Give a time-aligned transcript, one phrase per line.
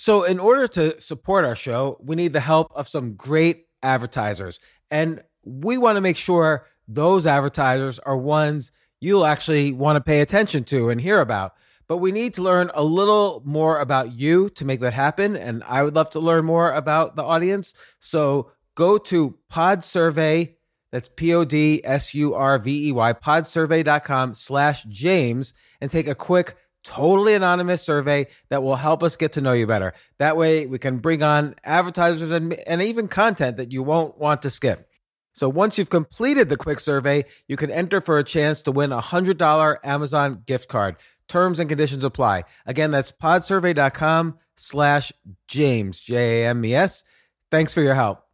[0.00, 4.58] So, in order to support our show, we need the help of some great advertisers.
[4.90, 8.72] And we want to make sure those advertisers are ones
[9.02, 11.52] you'll actually want to pay attention to and hear about.
[11.86, 15.36] But we need to learn a little more about you to make that happen.
[15.36, 17.74] And I would love to learn more about the audience.
[17.98, 20.56] So, go to Pod Survey.
[20.92, 26.06] That's P O D S U R V E Y, podsurvey.com slash James, and take
[26.08, 29.92] a quick totally anonymous survey that will help us get to know you better.
[30.18, 34.42] That way we can bring on advertisers and, and even content that you won't want
[34.42, 34.88] to skip.
[35.32, 38.92] So once you've completed the quick survey, you can enter for a chance to win
[38.92, 40.96] a $100 Amazon gift card.
[41.28, 42.44] Terms and conditions apply.
[42.66, 45.12] Again, that's podsurvey.com slash
[45.46, 47.04] James, J-A-M-E-S.
[47.50, 48.24] Thanks for your help.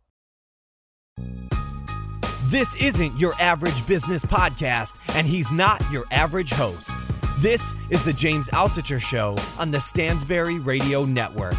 [2.47, 6.95] This isn't your average business podcast, and he's not your average host.
[7.41, 11.53] This is the James Altucher Show on the Stansberry Radio Network.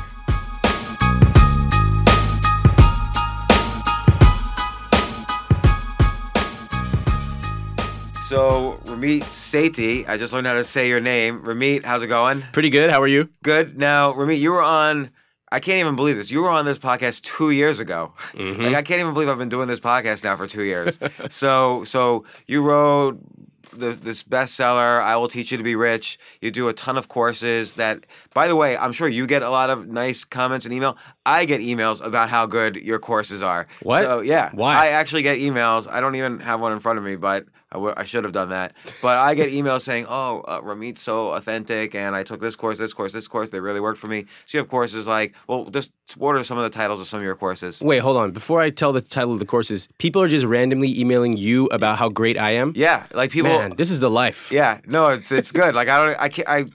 [8.26, 11.44] So, Ramit Sethi, I just learned how to say your name.
[11.44, 12.44] Ramit, how's it going?
[12.54, 12.90] Pretty good.
[12.90, 13.30] How are you?
[13.44, 13.78] Good.
[13.78, 15.12] Now, Ramit, you were on,
[15.52, 16.32] I can't even believe this.
[16.32, 18.14] You were on this podcast two years ago.
[18.34, 18.64] Mm-hmm.
[18.64, 20.98] Like, I can't even believe I've been doing this podcast now for two years.
[21.30, 26.20] so, so you wrote the, this bestseller, I Will Teach You to Be Rich.
[26.42, 28.06] You do a ton of courses that,
[28.38, 30.96] by the way, I'm sure you get a lot of nice comments and email.
[31.26, 33.66] I get emails about how good your courses are.
[33.82, 34.04] What?
[34.04, 34.52] So, yeah.
[34.54, 34.76] Why?
[34.76, 35.88] I actually get emails.
[35.90, 38.34] I don't even have one in front of me, but I, w- I should have
[38.34, 38.74] done that.
[39.02, 42.78] But I get emails saying, oh, uh, Ramit's so authentic, and I took this course,
[42.78, 43.50] this course, this course.
[43.50, 44.26] They really worked for me.
[44.46, 47.18] So you have courses like, well, just what are some of the titles of some
[47.18, 47.82] of your courses?
[47.82, 48.32] Wait, hold on.
[48.32, 51.98] Before I tell the title of the courses, people are just randomly emailing you about
[51.98, 52.72] how great I am.
[52.76, 53.52] Yeah, like people.
[53.52, 54.52] Man, this is the life.
[54.52, 55.76] Yeah, no, it's it's good.
[55.76, 56.66] Like I don't, I can't, I,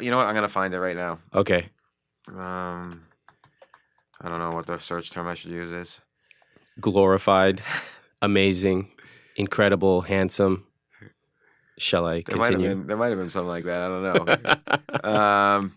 [0.00, 0.26] you know what?
[0.26, 1.18] I'm gonna find it right now.
[1.34, 1.68] Okay.
[2.28, 3.04] Um,
[4.20, 6.00] I don't know what the search term I should use is.
[6.80, 7.62] Glorified,
[8.22, 8.90] amazing,
[9.36, 10.64] incredible, handsome.
[11.78, 12.76] Shall I There might have continue?
[12.76, 13.82] been there might have been something like that.
[13.82, 14.02] I don't
[15.02, 15.08] know.
[15.10, 15.74] um,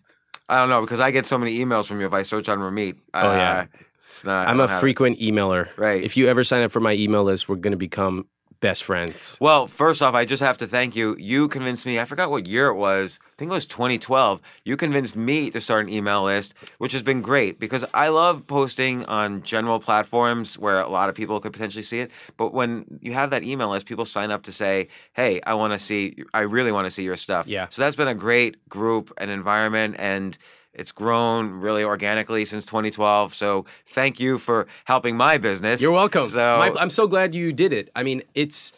[0.50, 2.60] I don't know because I get so many emails from you if I search on
[2.60, 2.98] Ramit.
[3.14, 3.66] Oh, uh, yeah.
[4.10, 4.48] it's not.
[4.48, 4.80] I'm a have it.
[4.80, 5.70] frequent emailer.
[5.78, 6.04] Right.
[6.04, 8.26] If you ever sign up for my email list, we're going to become
[8.62, 9.38] best friends.
[9.42, 11.18] Well, first off, I just have to thank you.
[11.20, 12.00] You convinced me.
[12.00, 13.20] I forgot what year it was.
[13.24, 14.40] I think it was 2012.
[14.64, 18.48] You convinced me to start an email list, which has been great because I love
[18.48, 22.12] posting on general platforms where a lot of people could potentially see it.
[22.38, 25.74] But when you have that email list, people sign up to say, "Hey, I want
[25.74, 26.16] to see.
[26.34, 27.68] I really want to see your stuff." Yeah.
[27.72, 30.38] So that's been a great group and environment, and
[30.74, 33.34] it's grown really organically since 2012.
[33.36, 35.82] So thank you for helping my business.
[35.82, 36.28] You're welcome.
[36.28, 37.90] So My- I'm so glad you did it.
[37.96, 38.74] I mean, it's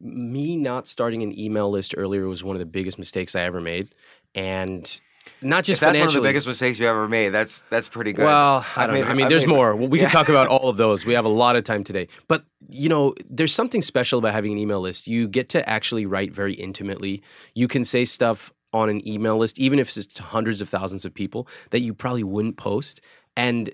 [0.00, 3.60] me not starting an email list earlier was one of the biggest mistakes I ever
[3.60, 3.94] made,
[4.34, 5.00] and
[5.40, 6.22] not if just that's one of financially.
[6.22, 7.30] the biggest mistakes you ever made.
[7.30, 8.26] That's that's pretty good.
[8.26, 9.10] Well, I don't made- know.
[9.10, 9.74] I mean, I've there's more.
[9.74, 10.04] We Yeah.
[10.06, 11.06] can talk about all of those.
[11.06, 12.08] We have a lot of time today.
[12.28, 15.06] But, you know, there's something special about having an email list.
[15.06, 17.22] You get to actually write very intimately.
[17.54, 21.14] You can say stuff on an email list, even if it's hundreds of thousands of
[21.14, 23.00] people, that you probably wouldn't post.
[23.36, 23.72] And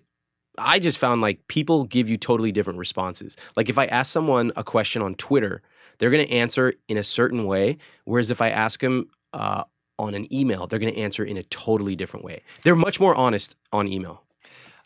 [0.59, 3.37] I just found like people give you totally different responses.
[3.57, 5.63] Like if I ask someone a question on Twitter,
[5.99, 7.79] they're going to answer in a certain way.
[8.05, 9.65] Whereas if I ask them uh,
[9.99, 12.43] on an email, they're going to answer in a totally different way.
[12.63, 14.25] They're much more honest on email.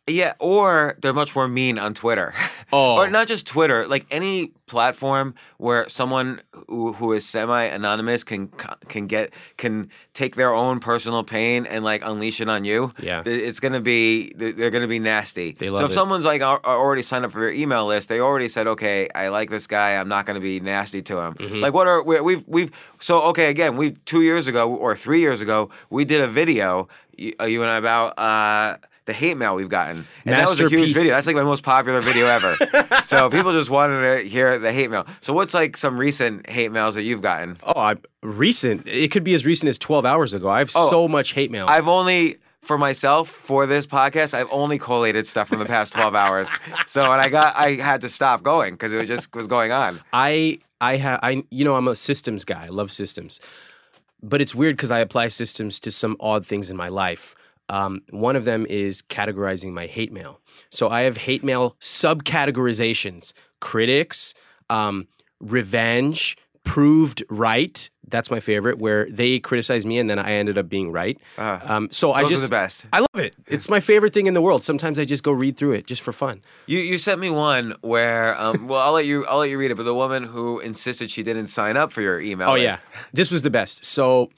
[0.09, 2.33] Yeah, or they're much more mean on Twitter.
[2.73, 8.49] Oh, or not just Twitter, like any platform where someone who, who is semi-anonymous can
[8.89, 12.93] can get can take their own personal pain and like unleash it on you.
[12.99, 13.23] Yeah.
[13.25, 15.53] it's gonna be they're gonna be nasty.
[15.53, 15.95] They love so if it.
[15.95, 19.29] someone's like al- already signed up for your email list, they already said, okay, I
[19.29, 19.95] like this guy.
[19.95, 21.35] I'm not gonna be nasty to him.
[21.35, 21.61] Mhm.
[21.63, 25.21] Like what are we, we've we've so okay again we two years ago or three
[25.21, 28.19] years ago we did a video you, uh, you and I about.
[28.19, 30.07] uh the hate mail we've gotten.
[30.25, 31.15] And that was a huge video.
[31.15, 32.57] That's like my most popular video ever.
[33.05, 35.07] so people just wanted to hear the hate mail.
[35.21, 37.57] So what's like some recent hate mails that you've gotten?
[37.63, 38.87] Oh, I, recent.
[38.87, 40.49] It could be as recent as 12 hours ago.
[40.49, 41.67] I have Oh, so much hate mail.
[41.69, 46.15] I've only for myself for this podcast, I've only collated stuff from the past 12
[46.23, 46.49] hours.
[46.89, 49.71] So and I got I had to stop going because it was just was going
[49.71, 50.01] on.
[50.13, 52.65] I I have I you know I'm a systems guy.
[52.65, 53.39] I love systems.
[54.23, 57.37] but it's weird because I apply systems to some odd things in my life.
[57.69, 60.41] Um, one of them is categorizing my hate mail.
[60.71, 64.35] So I have hate mail subcategorizations: critics,
[64.71, 65.09] um,
[65.41, 67.89] revenge, proved right.
[68.09, 71.19] That's my favorite, where they criticize me and then I ended up being right.
[71.37, 72.87] Uh, Um, so I just are the best.
[72.93, 73.35] I love it.
[73.49, 74.63] It's my favorite thing in the world.
[74.63, 76.41] Sometimes I just go read through it just for fun.
[76.67, 79.73] You you sent me one where um well I'll let you I'll let you read
[79.73, 82.49] it, but the woman who insisted she didn't sign up for your email.
[82.49, 82.63] Oh list.
[82.63, 82.77] yeah,
[83.13, 83.85] this was the best.
[83.85, 84.31] So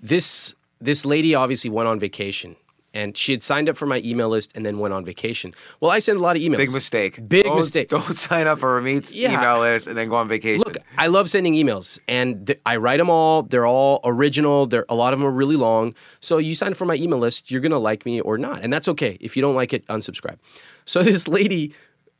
[0.00, 2.54] this this lady obviously went on vacation,
[2.96, 5.54] and she had signed up for my email list and then went on vacation.
[5.80, 6.56] Well, I send a lot of emails.
[6.56, 7.28] Big mistake.
[7.28, 7.88] Big Don't- mistake.
[7.90, 9.34] Don't sign up for Ramit's Yeah.
[9.34, 10.62] email list and then go on vacation.
[10.66, 13.42] Look, I love sending emails, and th- I write them all.
[13.42, 14.66] They're all original.
[14.66, 15.94] They're a lot of them are really long.
[16.20, 18.72] So you sign up for my email list, you're gonna like me or not, and
[18.72, 19.18] that's okay.
[19.20, 20.38] If you don't like it, unsubscribe.
[20.86, 21.74] So this lady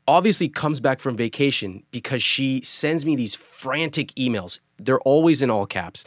[0.07, 4.59] obviously comes back from vacation because she sends me these frantic emails.
[4.79, 6.05] They're always in all caps.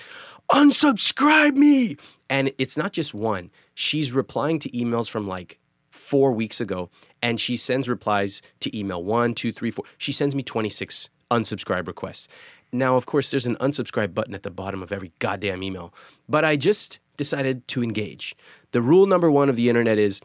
[0.51, 1.97] Unsubscribe me,
[2.29, 3.51] and it's not just one.
[3.81, 6.91] She's replying to emails from like four weeks ago,
[7.23, 9.87] and she sends replies to email one, two, three, four.
[9.97, 12.29] She sends me 26 unsubscribe requests.
[12.73, 15.95] Now, of course, there's an unsubscribe button at the bottom of every goddamn email,
[16.29, 18.37] but I just decided to engage.
[18.73, 20.21] The rule number one of the internet is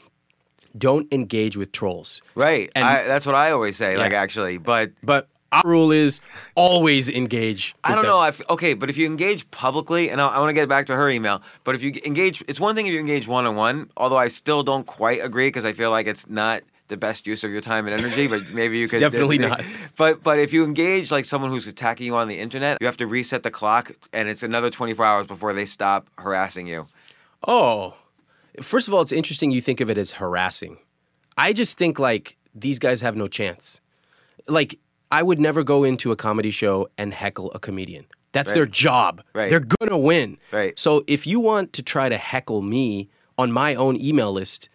[0.78, 2.22] don't engage with trolls.
[2.36, 2.70] right.
[2.76, 3.96] and- I, that's what I always say.
[3.96, 6.22] Like actually, but But our rule is
[6.56, 7.76] always engage.
[7.84, 8.12] I don't them.
[8.12, 8.20] know.
[8.20, 10.86] I f- okay, but if you engage publicly, and I, I want to get back
[10.88, 13.56] to her email, but if you engage, it's one thing if you engage one on
[13.56, 13.90] one.
[13.98, 17.44] Although I still don't quite agree because I feel like it's not the best use
[17.44, 18.28] of your time and energy.
[18.28, 19.64] But maybe you could definitely not.
[19.98, 22.98] But but if you engage like someone who's attacking you on the internet, you have
[22.98, 26.88] to reset the clock, and it's another 24 hours before they stop harassing you.
[27.48, 27.94] Oh,
[28.62, 30.78] first of all, it's interesting you think of it as harassing.
[31.38, 33.82] I just think like these guys have no chance.
[34.48, 34.80] Like
[35.12, 38.06] I would never go into a comedy show and heckle a comedian.
[38.32, 39.24] That's their job.
[39.34, 39.50] Right.
[39.50, 40.38] They're gonna win.
[40.52, 40.78] Right.
[40.78, 44.68] So if you want to try to heckle me on my own email list,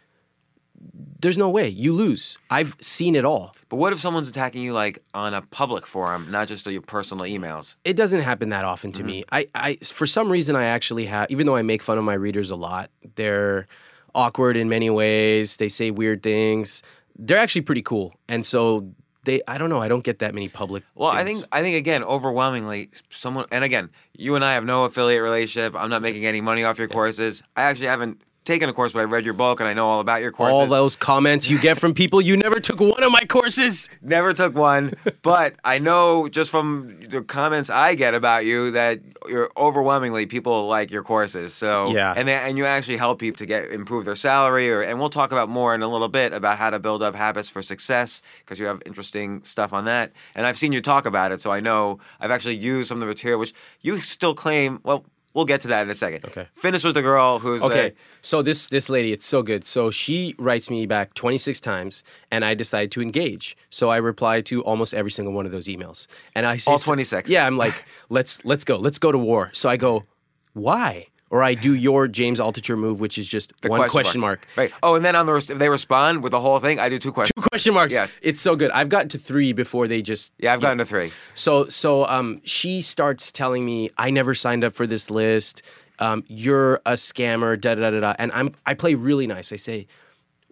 [1.21, 1.69] there's no way.
[1.69, 2.38] You lose.
[2.49, 3.55] I've seen it all.
[3.69, 7.27] But what if someone's attacking you like on a public forum, not just your personal
[7.27, 7.75] emails?
[7.85, 9.06] it doesn't happen that often to mm-hmm.
[9.06, 9.25] me.
[9.31, 11.31] I, I, for some reason, I actually have.
[11.31, 13.67] Even though I make fun of my readers a lot, they're
[14.15, 15.59] awkward in many ways.
[15.59, 16.82] They say weird things.
[17.19, 18.91] They're actually pretty cool, and so
[19.25, 19.43] they.
[19.46, 19.81] I don't know.
[19.81, 20.82] I don't get that many public.
[20.94, 24.84] Well, I think I think again, overwhelmingly, someone and again, you and I have no
[24.84, 25.75] affiliate relationship.
[25.76, 27.43] I'm not making any money off your courses.
[27.56, 30.00] I actually haven't taken a course, but I read your book and I know all
[30.00, 30.52] about your courses.
[30.54, 33.88] all those comments you get from people you never took one of my courses.
[34.02, 39.00] Never took one, but I know just from the comments I get about you that
[39.28, 41.52] you're overwhelmingly people like your courses.
[41.54, 42.14] So Yeah.
[42.16, 45.10] and they, and you actually help people to get improve their salary, or and we'll
[45.10, 48.22] talk about more in a little bit about how to build up habits for success
[48.40, 50.12] because you have interesting stuff on that.
[50.34, 53.00] And I've seen you talk about it, so I know I've actually used some of
[53.00, 53.52] the material which
[53.82, 54.81] you still claim.
[54.82, 55.04] Well,
[55.35, 56.25] we'll get to that in a second.
[56.25, 56.47] Okay.
[56.55, 57.91] Finish with the girl who's Okay, uh,
[58.23, 59.67] so this this lady, it's so good.
[59.67, 63.56] So she writes me back 26 times, and I decide to engage.
[63.71, 66.79] So I reply to almost every single one of those emails, and I say All
[66.79, 67.31] 26.
[67.31, 69.50] Yeah, I'm like, let's let's go, let's go to war.
[69.53, 70.05] So I go,
[70.53, 71.06] why?
[71.31, 74.47] Or I do your James Altucher move, which is just the one question mark.
[74.56, 74.73] Right.
[74.82, 77.12] Oh, and then on the if they respond with the whole thing, I do two
[77.12, 77.32] questions.
[77.37, 77.94] Two question marks.
[77.94, 78.19] Yes.
[78.21, 78.73] It's so good.
[78.73, 81.12] I've gotten to three before they just Yeah, I've gotten to three.
[81.35, 85.62] So so um she starts telling me I never signed up for this list.
[86.00, 88.15] Um, you're a scammer, da da da da.
[88.19, 89.53] And I'm I play really nice.
[89.53, 89.87] I say,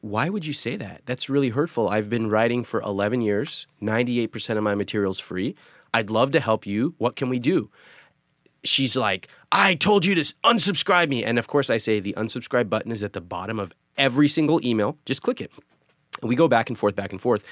[0.01, 1.03] why would you say that?
[1.07, 1.89] That's really hurtful.
[1.89, 3.67] I've been writing for 11 years.
[3.83, 5.57] 98% of my material's free.
[5.93, 6.95] I'd love to help you.
[6.99, 7.71] What can we do?
[8.63, 11.25] She's like, I told you to unsubscribe me.
[11.25, 14.65] And of course, I say the unsubscribe button is at the bottom of every single
[14.65, 14.97] email.
[15.07, 15.51] Just click it.
[16.21, 17.45] And we go back and forth, back and forth.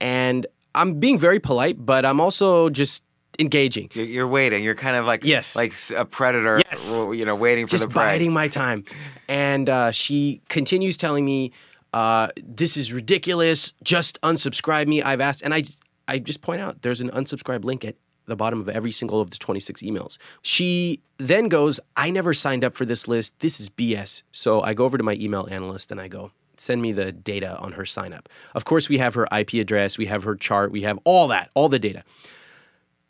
[0.00, 3.04] And I'm being very polite, but I'm also just
[3.38, 3.90] engaging.
[3.94, 4.62] You're, you're waiting.
[4.62, 5.56] You're kind of like Yes.
[5.56, 6.60] like a predator.
[6.70, 7.04] Yes.
[7.12, 8.02] You know, waiting for just the prey.
[8.04, 8.84] biding my time.
[9.28, 11.52] And uh, she continues telling me,
[11.92, 13.72] uh, "This is ridiculous.
[13.82, 15.64] Just unsubscribe me." I've asked, and I
[16.08, 17.96] I just point out there's an unsubscribe link at
[18.26, 20.18] the bottom of every single of the 26 emails.
[20.42, 23.38] She then goes, "I never signed up for this list.
[23.40, 26.32] This is BS." So I go over to my email analyst and I go.
[26.56, 28.28] Send me the data on her sign up.
[28.54, 31.50] Of course, we have her IP address, we have her chart, we have all that,
[31.54, 32.04] all the data.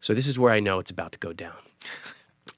[0.00, 1.54] So, this is where I know it's about to go down.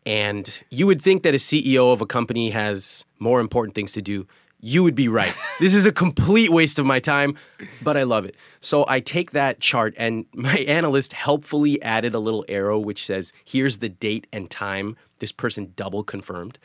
[0.06, 4.02] And you would think that a CEO of a company has more important things to
[4.02, 4.26] do.
[4.66, 5.34] You would be right.
[5.60, 7.36] this is a complete waste of my time,
[7.82, 8.34] but I love it.
[8.60, 13.30] So I take that chart, and my analyst helpfully added a little arrow which says,
[13.44, 16.58] here's the date and time this person double confirmed.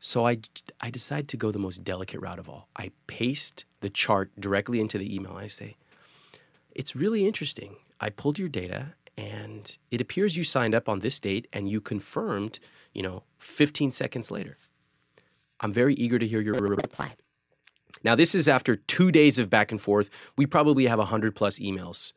[0.00, 0.38] So I,
[0.80, 2.68] I decide to go the most delicate route of all.
[2.74, 5.36] I paste the chart directly into the email.
[5.36, 5.76] I say,
[6.74, 7.76] it's really interesting.
[8.00, 11.82] I pulled your data and it appears you signed up on this date and you
[11.82, 12.60] confirmed,
[12.94, 14.56] you know, 15 seconds later.
[15.60, 17.14] I'm very eager to hear your reply.
[18.02, 20.10] Now, this is after two days of back and forth.
[20.36, 22.12] We probably have 100 plus emails.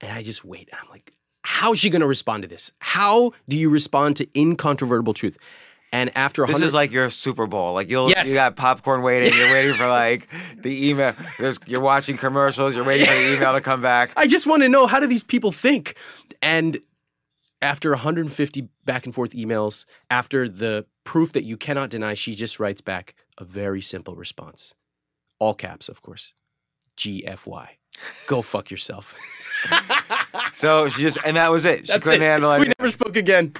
[0.00, 0.70] And I just wait.
[0.72, 1.12] I'm like,
[1.42, 2.72] how's she going to respond to this?
[2.78, 5.36] How do you respond to incontrovertible truth?
[5.92, 7.74] And after This 100 is like your Super Bowl.
[7.74, 8.28] Like you'll Yes.
[8.28, 9.36] you got popcorn waiting.
[9.36, 11.14] You're waiting for like the email.
[11.38, 12.76] There's, you're watching commercials.
[12.76, 14.12] You're waiting for the email to come back.
[14.16, 15.96] I just want to know how do these people think?
[16.40, 16.78] And
[17.62, 22.58] after 150 back and forth emails, after the proof that you cannot deny, she just
[22.60, 24.74] writes back a very simple response.
[25.38, 26.32] All caps, of course.
[26.96, 27.68] GFY.
[28.26, 29.16] Go fuck yourself.
[30.52, 31.86] So she just and that was it.
[31.86, 32.26] She That's couldn't it.
[32.26, 33.54] handle We never spoke again.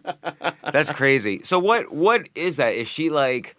[0.72, 1.40] That's crazy.
[1.44, 2.74] So what what is that?
[2.74, 3.56] Is she like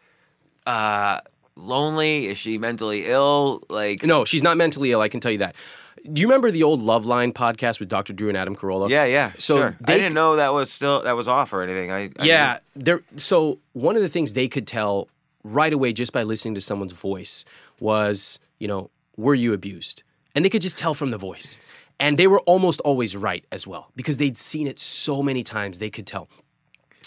[0.65, 1.19] uh
[1.55, 2.27] lonely?
[2.27, 3.63] Is she mentally ill?
[3.69, 5.55] Like No, she's not mentally ill, I can tell you that.
[6.11, 8.13] Do you remember the old Loveline podcast with Dr.
[8.13, 8.89] Drew and Adam Carolla?
[8.89, 9.31] Yeah, yeah.
[9.37, 9.77] So sure.
[9.79, 11.91] they I didn't know that was still that was off or anything.
[11.91, 13.01] I, I Yeah, there.
[13.15, 15.07] So one of the things they could tell
[15.43, 17.45] right away just by listening to someone's voice
[17.79, 20.03] was, you know, were you abused?
[20.35, 21.59] And they could just tell from the voice.
[21.99, 25.79] And they were almost always right as well because they'd seen it so many times.
[25.79, 26.27] They could tell.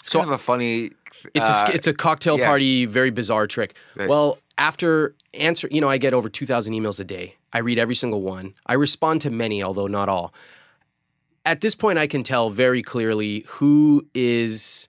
[0.07, 0.91] It's kind of a funny.
[1.33, 2.47] It's a uh, sk- it's a cocktail yeah.
[2.47, 3.75] party, very bizarre trick.
[3.95, 4.07] Right.
[4.07, 7.35] Well, after answer, you know, I get over two thousand emails a day.
[7.51, 8.53] I read every single one.
[8.67, 10.33] I respond to many, although not all.
[11.45, 14.87] At this point, I can tell very clearly who is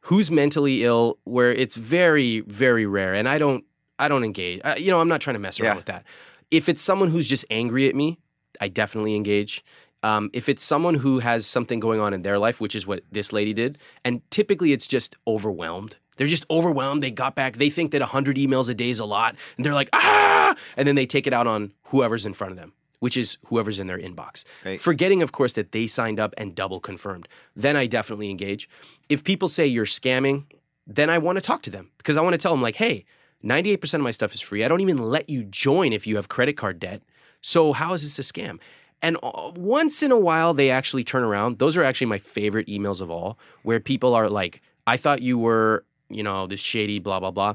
[0.00, 1.18] who's mentally ill.
[1.24, 3.64] Where it's very, very rare, and I don't,
[3.98, 4.60] I don't engage.
[4.64, 5.76] I, you know, I'm not trying to mess around Yeah.
[5.76, 6.04] with that.
[6.50, 8.18] If it's someone who's just angry at me,
[8.60, 9.64] I definitely engage.
[10.02, 13.02] Um, if it's someone who has something going on in their life, which is what
[13.10, 15.96] this lady did, and typically it's just overwhelmed.
[16.16, 17.02] They're just overwhelmed.
[17.02, 17.56] They got back.
[17.56, 19.36] They think that 100 emails a day is a lot.
[19.56, 20.54] And they're like, ah!
[20.76, 23.78] And then they take it out on whoever's in front of them, which is whoever's
[23.78, 24.44] in their inbox.
[24.64, 24.80] Right.
[24.80, 27.28] Forgetting, of course, that they signed up and double confirmed.
[27.54, 28.68] Then I definitely engage.
[29.08, 30.44] If people say you're scamming,
[30.86, 33.04] then I want to talk to them because I want to tell them, like, hey,
[33.44, 34.64] 98% of my stuff is free.
[34.64, 37.02] I don't even let you join if you have credit card debt.
[37.40, 38.58] So how is this a scam?
[39.02, 41.58] And uh, once in a while, they actually turn around.
[41.58, 45.38] Those are actually my favorite emails of all, where people are like, I thought you
[45.38, 47.54] were, you know, this shady, blah, blah, blah.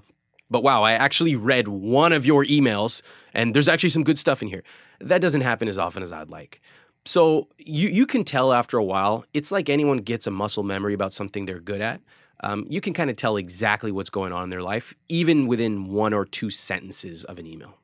[0.49, 3.01] But wow, I actually read one of your emails
[3.33, 4.63] and there's actually some good stuff in here.
[5.01, 6.61] That doesn't happen as often as I'd like.
[7.05, 10.93] So you, you can tell after a while, it's like anyone gets a muscle memory
[10.93, 12.01] about something they're good at.
[12.41, 15.87] Um, you can kind of tell exactly what's going on in their life, even within
[15.87, 17.77] one or two sentences of an email.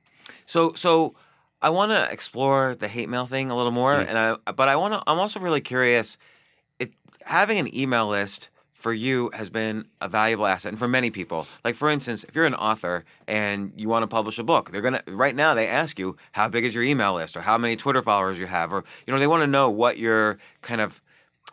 [0.46, 1.16] So so
[1.62, 4.08] I want to explore the hate mail thing a little more, Mm.
[4.08, 5.04] and I but I want to.
[5.08, 6.18] I'm also really curious.
[6.80, 11.10] It having an email list for you has been a valuable asset, and for many
[11.12, 11.46] people.
[11.66, 14.82] Like for instance, if you're an author and you want to publish a book, they're
[14.82, 17.75] gonna right now they ask you how big is your email list or how many
[17.75, 21.01] Twitter followers you have, or you know they want to know what your kind of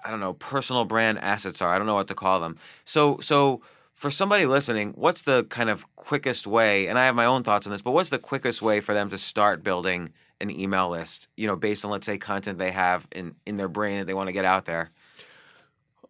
[0.04, 1.70] I don't know personal brand assets are.
[1.74, 2.58] I don't know what to call them.
[2.84, 3.60] So so
[3.96, 6.86] for somebody listening, what's the kind of quickest way?
[6.86, 9.08] And I have my own thoughts on this, but what's the quickest way for them
[9.08, 11.28] to start building an email list?
[11.36, 14.14] You know, based on let's say content they have in in their brain that they
[14.14, 14.90] want to get out there.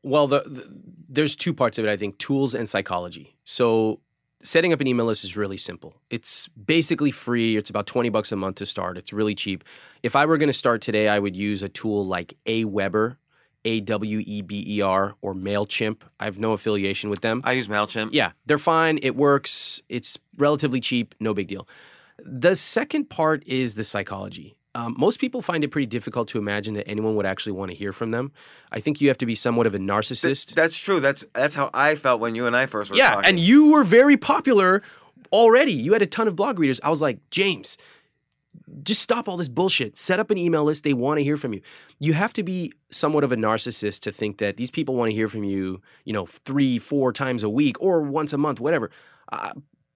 [0.02, 0.68] Well, the, the,
[1.08, 3.36] there's two parts of it, I think tools and psychology.
[3.44, 4.00] So,
[4.42, 5.94] setting up an email list is really simple.
[6.10, 7.56] It's basically free.
[7.56, 8.98] It's about 20 bucks a month to start.
[8.98, 9.64] It's really cheap.
[10.02, 13.16] If I were going to start today, I would use a tool like Aweber,
[13.66, 15.98] A W E B E R, or MailChimp.
[16.20, 17.42] I have no affiliation with them.
[17.44, 18.10] I use Mailchimp.
[18.12, 18.98] Yeah, they're fine.
[19.02, 19.82] It works.
[19.88, 21.14] It's relatively cheap.
[21.18, 21.68] No big deal.
[22.24, 24.56] The second part is the psychology.
[24.76, 27.76] Um, most people find it pretty difficult to imagine that anyone would actually want to
[27.76, 28.30] hear from them.
[28.70, 30.54] I think you have to be somewhat of a narcissist.
[30.54, 31.00] That's true.
[31.00, 33.28] That's that's how I felt when you and I first were yeah, talking.
[33.30, 34.82] and you were very popular
[35.32, 35.72] already.
[35.72, 36.80] You had a ton of blog readers.
[36.84, 37.78] I was like, James,
[38.82, 39.96] just stop all this bullshit.
[39.96, 40.84] Set up an email list.
[40.84, 41.60] They want to hear from you.
[41.98, 45.14] You have to be somewhat of a narcissist to think that these people want to
[45.14, 48.90] hear from you, you know, three, four times a week or once a month, whatever.
[49.32, 49.52] Uh,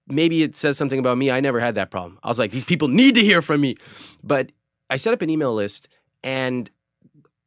[0.08, 1.30] maybe it says something about me.
[1.30, 2.18] I never had that problem.
[2.22, 3.76] I was like, these people need to hear from me.
[4.22, 4.52] But
[4.88, 5.88] I set up an email list
[6.22, 6.70] and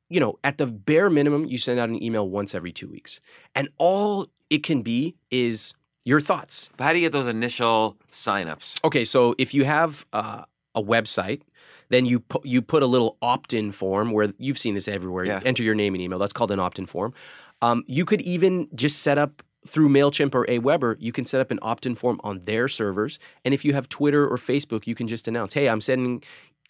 [0.09, 3.19] you know, at the bare minimum, you send out an email once every two weeks.
[3.55, 5.73] And all it can be is
[6.05, 6.69] your thoughts.
[6.77, 8.77] But how do you get those initial signups?
[8.83, 10.43] Okay, so if you have uh,
[10.75, 11.41] a website,
[11.89, 15.25] then you pu- you put a little opt-in form where you've seen this everywhere.
[15.25, 15.39] Yeah.
[15.39, 16.19] You enter your name and email.
[16.19, 17.13] That's called an opt-in form.
[17.61, 20.97] Um, you could even just set up through Mailchimp or Aweber.
[20.99, 23.19] You can set up an opt-in form on their servers.
[23.45, 26.23] And if you have Twitter or Facebook, you can just announce, "Hey, I'm sending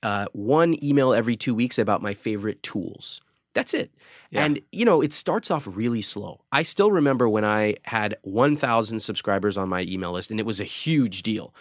[0.04, 3.22] uh, one email every two weeks about my favorite tools."
[3.54, 3.92] That's it.
[4.32, 4.46] Yeah.
[4.46, 6.42] And you know, it starts off really slow.
[6.52, 10.60] I still remember when I had 1,000 subscribers on my email list, and it was
[10.60, 11.54] a huge deal.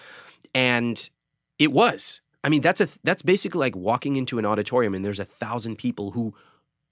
[0.54, 1.08] And
[1.58, 2.22] it was.
[2.44, 5.76] I mean, that's a that's basically like walking into an auditorium and there's a thousand
[5.76, 6.34] people who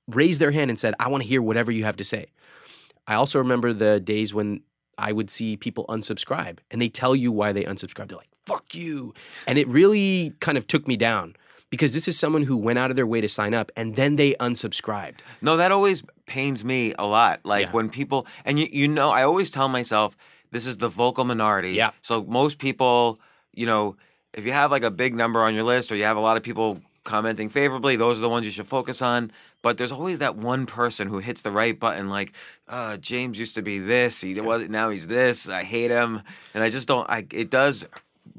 [0.07, 2.27] raised their hand and said, I want to hear whatever you have to say.
[3.07, 4.63] I also remember the days when
[4.99, 8.09] I would see people unsubscribe and they tell you why they unsubscribe.
[8.09, 9.15] They're like, fuck you.
[9.47, 11.35] And it really kind of took me down
[11.71, 14.17] because this is someone who went out of their way to sign up and then
[14.17, 15.21] they unsubscribed.
[15.41, 17.41] No, that always pains me a lot.
[17.45, 17.73] Like Yeah.
[17.73, 20.17] when people, and you, you know, I always tell myself
[20.51, 21.73] this is the vocal minority.
[21.73, 21.91] Yeah.
[22.03, 23.21] So most people,
[23.55, 23.97] you know,
[24.33, 26.37] if you have like a big number on your list or you have a lot
[26.37, 29.33] of people commenting favorably, those are the ones you should focus on.
[29.63, 32.33] But there's always that one person who hits the right button, like,
[32.69, 35.49] uh, James used to be this, he was now he's this.
[35.49, 36.23] I hate him,
[36.55, 37.09] and I just don't.
[37.11, 37.85] I it does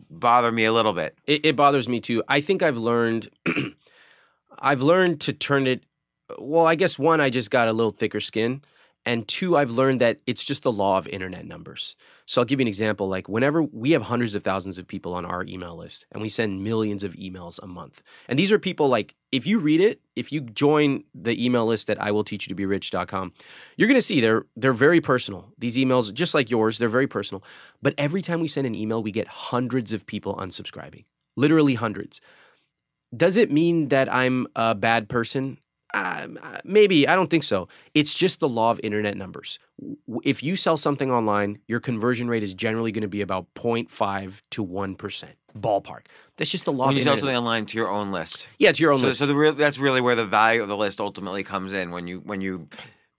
[0.09, 1.15] bother me a little bit.
[1.27, 2.23] It, it bothers me too.
[2.27, 3.29] I think I've learned,
[4.59, 5.83] I've learned to turn it.
[6.39, 8.61] Well, I guess one, I just got a little thicker skin,
[9.05, 11.95] and two, I've learned that it's just the law of internet numbers.
[12.25, 13.07] So I'll give you an example.
[13.07, 16.29] Like whenever we have hundreds of thousands of people on our email list, and we
[16.29, 20.01] send millions of emails a month, and these are people like if you read it,
[20.15, 23.33] if you join the email list at I will teach you to be rich.com,
[23.77, 25.51] you're gonna see they're they're very personal.
[25.57, 27.43] These emails, just like yours, they're very personal.
[27.81, 31.05] But every time we send an email, we get hundreds of people unsubscribing
[31.35, 32.21] literally hundreds.
[33.15, 35.57] Does it mean that I'm a bad person?
[35.93, 37.07] Um, uh, maybe.
[37.07, 37.67] I don't think so.
[37.93, 39.59] It's just the law of internet numbers.
[40.23, 44.41] If you sell something online, your conversion rate is generally going to be about 0.5
[44.51, 45.23] to 1%,
[45.59, 46.05] ballpark.
[46.37, 47.19] That's just the law When of you sell internet.
[47.19, 48.47] something online to your own list.
[48.57, 49.19] yeah, it's your own so, list.
[49.19, 52.07] so the real, that's really where the value of the list ultimately comes in when
[52.07, 52.69] you when you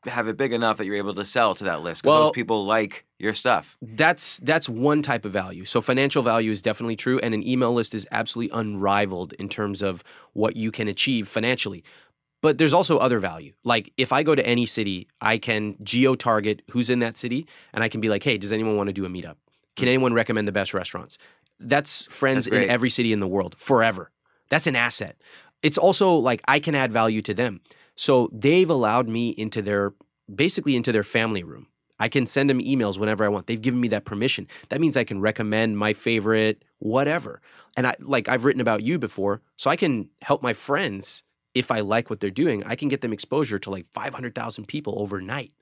[0.06, 2.32] have it big enough that you're able to sell to that list because Well- those
[2.32, 3.76] people like your stuff.
[3.82, 5.64] that's that's one type of value.
[5.64, 9.82] So financial value is definitely true, and an email list is absolutely unrivaled in terms
[9.82, 10.02] of
[10.32, 11.84] what you can achieve financially.
[12.42, 13.54] But there's also other value.
[13.64, 17.46] Like if I go to any city, I can geo target who's in that city,
[17.72, 19.36] and I can be like, "Hey, does anyone want to do a meetup?
[19.76, 19.94] Can hmm.
[19.94, 21.16] anyone recommend the best restaurants?"
[21.60, 24.10] That's friends That's in every city in the world forever.
[24.50, 25.16] That's an asset.
[25.62, 27.60] It's also like I can add value to them.
[27.94, 29.94] So they've allowed me into their
[30.34, 31.68] basically into their family room.
[32.00, 33.46] I can send them emails whenever I want.
[33.46, 34.48] They've given me that permission.
[34.70, 37.40] That means I can recommend my favorite whatever.
[37.76, 41.22] And I like I've written about you before, so I can help my friends
[41.54, 42.62] if I like what they're doing.
[42.64, 45.52] I can get them exposure to like 500,000 people overnight.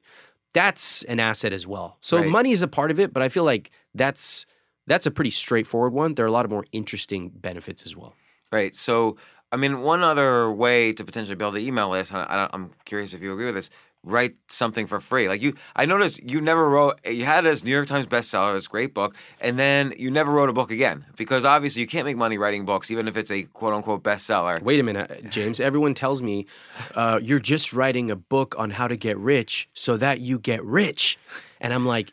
[0.52, 1.96] That's an asset as well.
[2.00, 2.28] So Right.
[2.28, 4.46] money is a part of it, but I feel like that's
[4.86, 6.14] that's a pretty straightforward one.
[6.14, 8.14] There are a lot of more interesting benefits as well.
[8.50, 8.74] Right.
[8.74, 9.16] So,
[9.52, 13.20] I mean, one other way to potentially build the email list, I, I'm curious if
[13.22, 13.70] you agree with this.
[14.02, 15.28] Write something for free.
[15.28, 16.98] Like you, I noticed you never wrote.
[17.06, 20.48] You had this New York Times bestseller, this great book, and then you never wrote
[20.48, 23.42] a book again because obviously you can't make money writing books, even if it's a
[23.42, 24.62] quote unquote bestseller.
[24.62, 25.60] Wait a minute, James.
[25.60, 26.46] Everyone tells me
[26.94, 30.64] uh, you're just writing a book on how to get rich so that you get
[30.64, 31.18] rich.
[31.60, 32.10] And I'm like,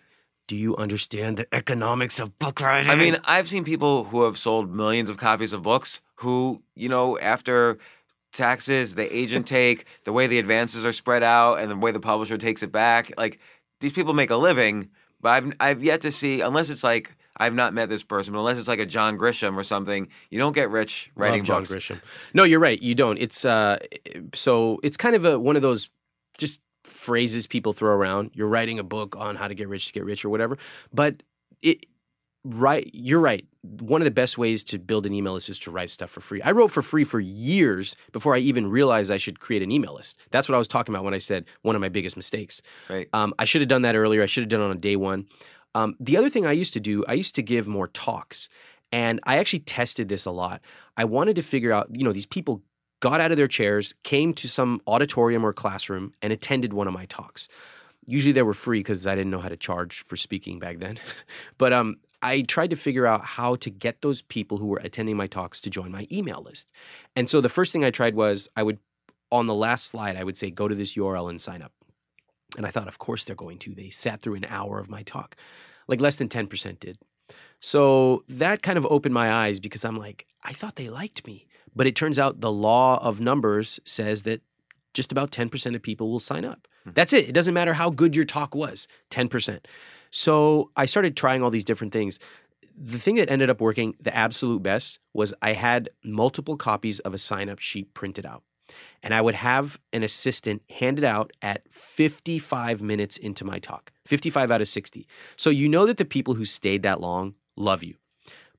[0.47, 2.89] do you understand the economics of book writing?
[2.89, 6.89] I mean, I've seen people who have sold millions of copies of books who, you
[6.89, 7.77] know, after
[8.37, 11.99] taxes, the agent take, the way the advances are spread out, and the way the
[11.99, 13.39] publisher takes it back, like
[13.81, 14.89] these people make a living.
[15.19, 18.39] But I've I've yet to see, unless it's like I've not met this person, but
[18.39, 21.61] unless it's like a John Grisham or something, you don't get rich writing Love John
[21.63, 21.71] books.
[21.71, 22.01] Grisham.
[22.33, 22.81] No, you're right.
[22.81, 23.17] You don't.
[23.17, 23.79] It's uh,
[24.33, 25.89] so it's kind of a one of those
[26.37, 28.31] just phrases people throw around.
[28.33, 30.57] You're writing a book on how to get rich to get rich or whatever.
[30.93, 31.23] But
[31.61, 31.85] it
[32.55, 33.45] right, you're right.
[33.61, 36.21] One of the best ways to build an email list is to write stuff for
[36.21, 36.41] free.
[36.41, 39.93] I wrote for free for years before I even realized I should create an email
[39.93, 40.17] list.
[40.31, 42.61] That's what I was talking about when I said one of my biggest mistakes.
[42.89, 43.09] Right.
[43.13, 44.23] Um, I should have done that earlier.
[44.23, 45.27] I should have done it on day one.
[45.75, 48.49] Um, the other thing I used to do, I used to give more talks.
[48.91, 50.61] And I actually tested this a lot.
[50.95, 52.63] I wanted to figure out, you know, these people
[52.99, 56.93] got out of their chairs, came to some auditorium or classroom, and attended one of
[56.93, 57.47] my talks.
[58.05, 60.97] Usually they were free because I didn't know how to charge for speaking back then.
[61.57, 65.17] but um, I tried to figure out how to get those people who were attending
[65.17, 66.71] my talks to join my email list.
[67.15, 68.79] And so the first thing I tried was I would,
[69.31, 71.73] on the last slide, I would say, go to this URL and sign up.
[72.55, 73.75] And I thought, of course they're going to.
[73.75, 75.35] They sat through an hour of my talk.
[75.87, 76.97] Like less than 10% did.
[77.59, 81.47] So that kind of opened my eyes because I'm like, I thought they liked me.
[81.75, 84.41] But it turns out the law of numbers says that
[84.93, 86.67] just about 10% of people will sign up.
[86.83, 86.91] Hmm.
[86.95, 87.29] That's it.
[87.29, 89.59] It doesn't matter how good your talk was, 10%.
[90.11, 92.19] So I started trying all these different things.
[92.77, 97.13] The thing that ended up working the absolute best was I had multiple copies of
[97.13, 98.43] a sign up sheet printed out.
[99.01, 103.91] And I would have an assistant hand it out at 55 minutes into my talk,
[104.05, 105.07] 55 out of 60.
[105.37, 107.95] So you know that the people who stayed that long love you,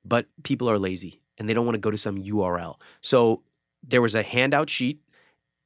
[0.05, 2.77] but people are lazy and they don't want to go to some URL.
[3.01, 3.43] So
[3.87, 5.01] there was a handout sheet.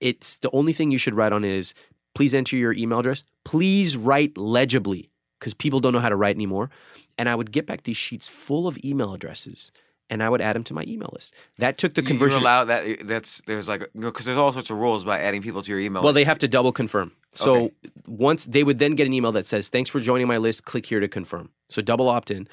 [0.01, 1.75] It's the only thing you should write on is
[2.15, 3.25] please enter your email address.
[3.45, 5.11] Please write legibly
[5.43, 6.71] because people don't know how to write anymore.
[7.19, 9.73] And I would get back these sheets full of email addresses
[10.09, 11.35] and I would add them to my email list.
[11.59, 12.41] That took the conversion.
[12.41, 13.07] You allow that.
[13.07, 16.03] That's there's like because there's all sorts of rules about adding people to your email.
[16.03, 17.13] well, they have to double confirm.
[17.33, 17.75] So Okay.
[18.07, 20.65] once they would then get an email that says, "Thanks for joining my list.
[20.65, 22.47] Click here to confirm." So double opt in,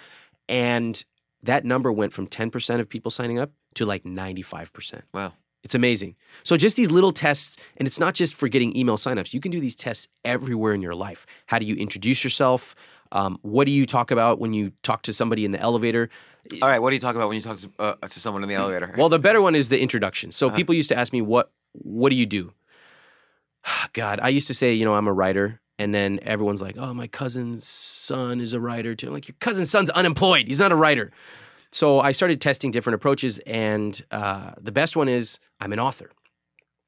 [0.47, 1.03] and
[1.43, 5.03] that number went from 10% of people signing up to like 95%.
[5.13, 5.33] Wow.
[5.63, 6.15] It's amazing.
[6.43, 9.33] So just these little tests, and it's not just for getting email signups.
[9.33, 11.25] You can do these tests everywhere in your life.
[11.47, 12.75] How do you introduce yourself?
[13.11, 16.09] Um, what do you talk about when you talk to somebody in the elevator?
[16.61, 16.79] All right.
[16.79, 18.93] What do you talk about when you talk to, uh, to someone in the elevator?
[18.97, 20.31] Well, the better one is the introduction.
[20.31, 20.55] So Uh-huh.
[20.55, 22.53] people used to ask me, "What What do you do?"
[23.93, 26.93] God, I used to say, you know, I'm a writer, and then everyone's like, "Oh,
[26.93, 30.47] my cousin's son is a writer too." I'm like, "Your cousin's son's unemployed.
[30.47, 31.11] He's not a writer."
[31.71, 36.11] So I started testing different approaches, and uh, the best one is I'm an author.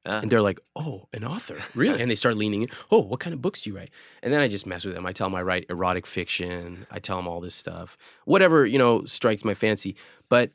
[0.04, 0.18] Uh.
[0.22, 2.68] And they're like, "Oh, an author, really?" and they start leaning in.
[2.90, 3.90] Oh, what kind of books do you write?
[4.22, 5.06] And then I just mess with them.
[5.06, 6.86] I tell them I write erotic fiction.
[6.90, 9.94] I tell them all this stuff, whatever you know strikes my fancy.
[10.28, 10.50] But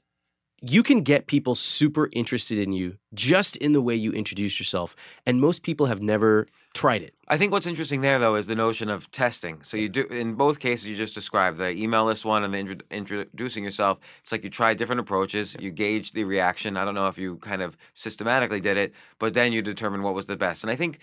[0.62, 4.96] you can get people super interested in you just in the way you introduce yourself,
[5.26, 7.13] and most people have never tried it.
[7.28, 9.60] I think what's interesting there, though, is the notion of testing.
[9.63, 12.58] So you do in both cases you just described the email list one and the
[12.60, 14.00] intro- introducing yourself.
[14.22, 16.78] It's like you try different approaches, you gauge the reaction.
[16.78, 20.15] I don't know if you kind of systematically did it, but then you determine what
[20.15, 20.63] was the best.
[20.63, 21.00] And I think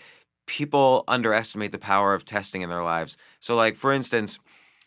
[0.47, 3.17] people underestimate the power of testing in their lives.
[3.39, 4.39] So, like for instance.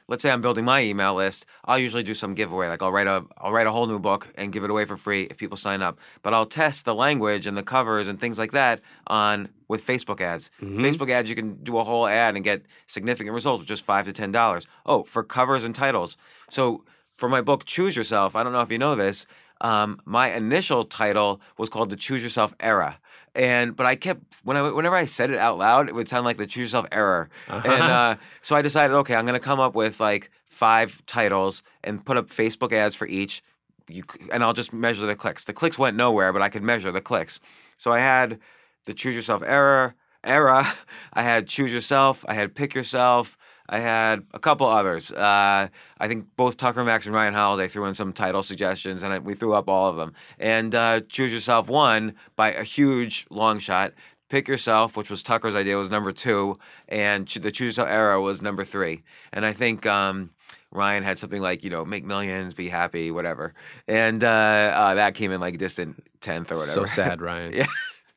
[0.08, 1.44] Let's say I'm building my email list.
[1.66, 4.28] I'll usually do some giveaway, like I'll write a I'll write a whole new book
[4.36, 5.98] and give it away for free if people sign up.
[6.22, 10.22] But I'll test the language and the covers and things like that on with Facebook
[10.22, 10.50] ads.
[10.62, 14.06] Facebook ads, you can do a whole ad and get significant results with just five
[14.06, 14.66] to ten dollars.
[14.86, 16.16] Oh, for covers and titles.
[16.48, 19.26] So for my book, Choose Yourself, I don't know if you know this.
[19.60, 22.98] Um, my initial title was called the Choose Yourself Era,
[23.34, 26.24] and but I kept when I whenever I said it out loud, it would sound
[26.24, 29.74] like the Choose Yourself Error, and uh, so I decided, okay, I'm gonna come up
[29.74, 33.42] with like five titles and put up Facebook ads for each.
[33.88, 35.44] You, and I'll just measure the clicks.
[35.44, 37.40] The clicks went nowhere, but I could measure the clicks.
[37.78, 38.38] So I had
[38.84, 40.74] the choose yourself error era.
[41.12, 42.24] I had choose yourself.
[42.28, 43.37] I had pick yourself.
[43.68, 45.12] I had a couple others.
[45.12, 49.12] Uh, I think both Tucker Max and Ryan Holiday threw in some title suggestions, and
[49.12, 50.14] I, we threw up all of them.
[50.38, 53.92] And uh, choose yourself won by a huge long shot.
[54.30, 56.56] Pick yourself, which was Tucker's idea, was number two,
[56.88, 59.00] and the choose yourself era was number three.
[59.32, 59.86] And I think.
[59.86, 60.30] Um,
[60.70, 63.54] Ryan had something like, you know, make millions, be happy, whatever.
[63.86, 66.66] And uh, uh, that came in like distant 10th or whatever.
[66.66, 67.54] So sad, Ryan.
[67.54, 67.66] Yeah.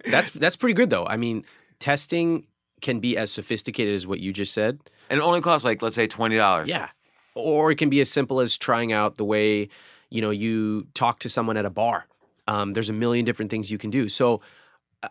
[0.05, 1.05] that's that's pretty good though.
[1.05, 1.45] I mean,
[1.79, 2.45] testing
[2.81, 4.79] can be as sophisticated as what you just said.
[5.11, 6.67] And it only costs like, let's say, $20.
[6.67, 6.87] Yeah.
[7.35, 9.67] Or it can be as simple as trying out the way,
[10.09, 12.07] you know, you talk to someone at a bar.
[12.47, 14.07] Um, there's a million different things you can do.
[14.07, 14.39] So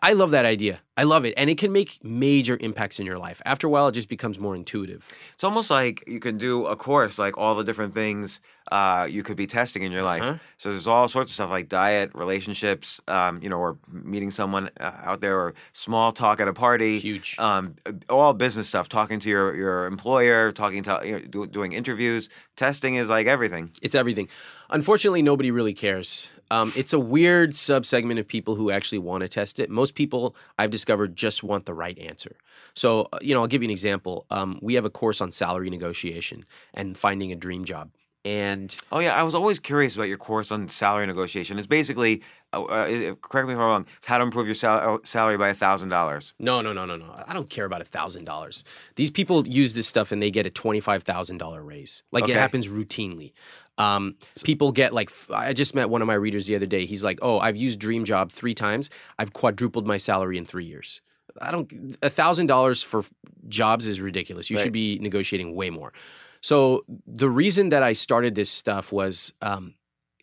[0.01, 0.79] I love that idea.
[0.95, 1.33] I love it.
[1.35, 3.41] And it can make major impacts in your life.
[3.45, 5.09] After a while, it just becomes more intuitive.
[5.33, 8.39] It's almost like you can do a course, like all the different things
[8.71, 10.21] uh, you could be testing in your life.
[10.21, 10.37] Uh-huh.
[10.59, 14.69] So there's all sorts of stuff like diet, relationships, um, you know, or meeting someone
[14.79, 16.99] uh, out there, or small talk at a party.
[16.99, 17.35] Huge.
[17.37, 17.75] Um,
[18.09, 22.29] all business stuff, talking to your, your employer, talking to, you know, do, doing interviews.
[22.55, 23.71] Testing is like everything.
[23.81, 24.29] It's everything.
[24.71, 26.29] Unfortunately, nobody really cares.
[26.49, 29.69] Um, it's a weird subsegment of people who actually want to test it.
[29.69, 32.35] Most people I've discovered just want the right answer.
[32.73, 34.25] So, uh, you know, I'll give you an example.
[34.29, 37.91] Um, we have a course on salary negotiation and finding a dream job.
[38.23, 41.57] And Oh yeah, I was always curious about your course on salary negotiation.
[41.57, 42.21] It's basically,
[42.53, 45.37] uh, uh, correct me if I'm wrong, it's how to improve your sal- uh, salary
[45.37, 46.33] by a thousand dollars.
[46.37, 47.23] no, no, no, no, no.
[47.25, 48.63] I don't care about a thousand dollars.
[48.95, 52.03] These people use this stuff and they get a twenty-five thousand dollar raise.
[52.11, 52.33] Like Okay.
[52.33, 53.33] it happens routinely.
[53.77, 56.85] Um, people get like I just met one of my readers the other day.
[56.85, 58.89] He's like, "Oh, I've used Dream Job three times.
[59.17, 61.01] I've quadrupled my salary in three years."
[61.41, 61.97] I don't.
[62.01, 63.05] A thousand dollars for
[63.47, 64.49] jobs is ridiculous.
[64.49, 64.63] You Right.
[64.63, 65.93] should be negotiating way more.
[66.41, 69.75] So the reason that I started this stuff was um,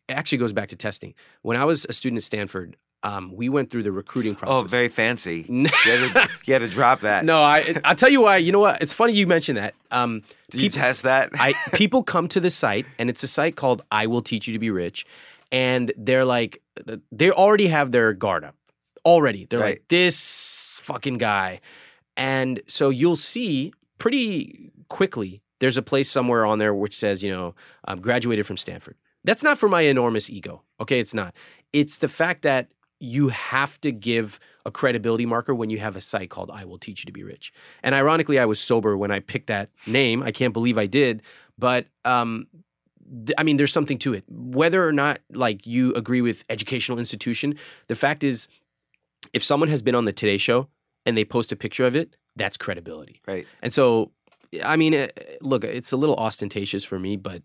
[0.09, 1.15] it actually goes back to testing.
[1.43, 4.65] When I was a student at Stanford, um, we went through the recruiting process.
[4.65, 5.45] Oh, very fancy.
[5.49, 7.25] You, had to, you had to drop that.
[7.25, 8.39] No, I I'll tell you why.
[8.39, 8.83] You know what?
[8.83, 9.75] It's funny you mentioned that.
[9.91, 11.31] Um, Did you test that?
[11.35, 14.53] I people come to the site, and it's a site called "I Will Teach You
[14.53, 15.07] to Be Rich,"
[15.53, 16.61] and they're like,
[17.13, 18.55] they already have their guard up.
[19.05, 19.79] Already, they're Right.
[19.79, 21.61] like this fucking guy,
[22.17, 25.41] and so you'll see pretty quickly.
[25.61, 27.55] There's a place somewhere on there which says, you know,
[27.87, 28.97] um, graduated from Stanford.
[29.25, 30.63] That's not for my enormous ego.
[30.81, 31.35] Okay, it's not.
[31.73, 32.69] It's the fact that
[33.01, 36.79] you have to give a credibility marker when you have a site called I Will
[36.79, 37.53] Teach You to Be Rich.
[37.83, 40.23] And ironically, I was sober when I picked that name.
[40.23, 41.23] I can't believe I did.
[41.59, 42.47] But um,
[43.27, 44.25] th- I mean, there's something to it.
[44.29, 47.57] Whether or not like you agree with educational institution,
[47.87, 48.49] the fact is,
[49.33, 50.69] if someone has been on the Today Show
[51.07, 53.21] and they post a picture of it, that's credibility.
[53.27, 53.47] right.
[53.63, 54.13] And so,
[54.65, 55.09] I mean, eh,
[55.41, 57.43] look, it's a little ostentatious for me, but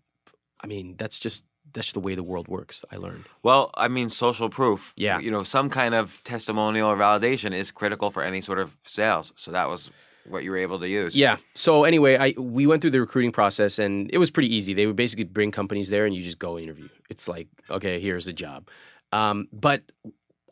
[0.60, 2.84] I mean, that's just that's the way the world works.
[2.90, 3.24] I learned.
[3.42, 4.94] Well, I mean, social proof.
[4.96, 5.18] Yeah.
[5.18, 9.32] You know, some kind of testimonial or validation is critical for any sort of sales.
[9.36, 9.90] So that was
[10.26, 11.14] what you were able to use.
[11.14, 11.36] Yeah.
[11.54, 14.72] So anyway, I we went through the recruiting process and it was pretty easy.
[14.72, 16.88] They would basically bring companies there and you just go interview.
[17.10, 18.68] It's like, okay, here's the job.
[19.12, 19.82] Um, but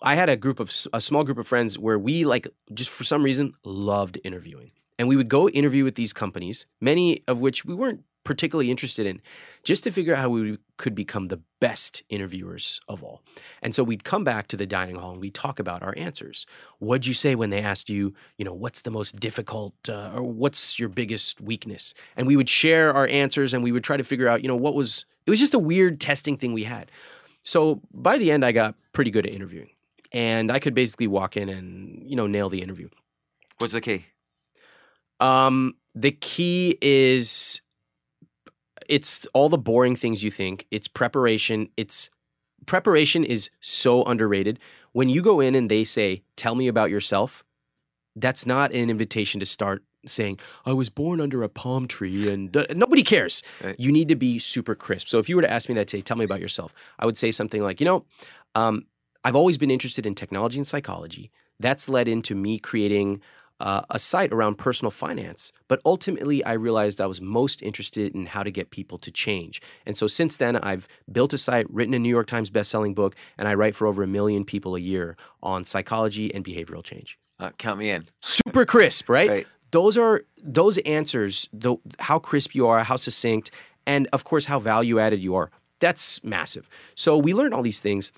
[0.03, 3.05] I had a group of a small group of friends where we like just for
[3.05, 4.73] some reason loved interviewing.
[4.99, 9.07] And we would go interview with these companies, many of which we weren't particularly interested
[9.07, 9.21] in,
[9.65, 13.23] just to figure out how we could become the best interviewers of all.
[13.63, 16.47] And so we'd come back to the dining hall and we'd talk about our answers.
[16.79, 20.23] What'd you say when they asked you, you know, what's the most difficult uh, or
[20.23, 21.95] what's your biggest weakness?
[22.17, 24.57] And we would share our answers and we would try to figure out, you know,
[24.57, 26.91] what was, it was just a weird testing thing we had.
[27.43, 29.71] So by the end, I got pretty good at interviewing
[30.13, 32.89] and I could basically walk in and, you know, nail the interview.
[33.59, 34.07] What's the key?
[35.21, 37.62] Um, the key is
[38.93, 40.67] it's all the boring things you think.
[40.71, 41.69] It's preparation.
[41.79, 42.11] It's
[42.67, 44.59] preparation is so underrated.
[44.93, 47.43] When you go in and they say, "Tell me about yourself,"
[48.15, 52.55] that's not an invitation to start saying, "I was born under a palm tree," and
[52.55, 53.43] uh, nobody cares.
[53.65, 53.81] Right.
[53.81, 55.09] You need to be super crisp.
[55.09, 57.17] So if you were to ask me that today, "Tell me about yourself," I would
[57.17, 58.05] say something like, "You know,
[58.55, 58.85] um,
[59.25, 61.31] I've always been interested in technology and psychology.
[61.59, 63.23] That's led into me creating."
[63.63, 65.53] Uh, a site around personal finance.
[65.69, 69.63] But ultimately, I realized I was most interested in how to get people to change.
[69.87, 73.15] And so since then, I've built a site, written a New York Times bestselling book,
[73.39, 77.19] and I write for over a million people a year on psychology and behavioral change.
[77.39, 78.09] Uh, count me in.
[78.21, 79.31] Super crisp, right?
[79.31, 79.47] Right.
[79.71, 83.53] Those are those answers, though how crisp you are, how succinct,
[83.87, 85.51] and of course how value added you are.
[85.79, 86.69] That's massive.
[86.95, 88.13] So we learned all these things,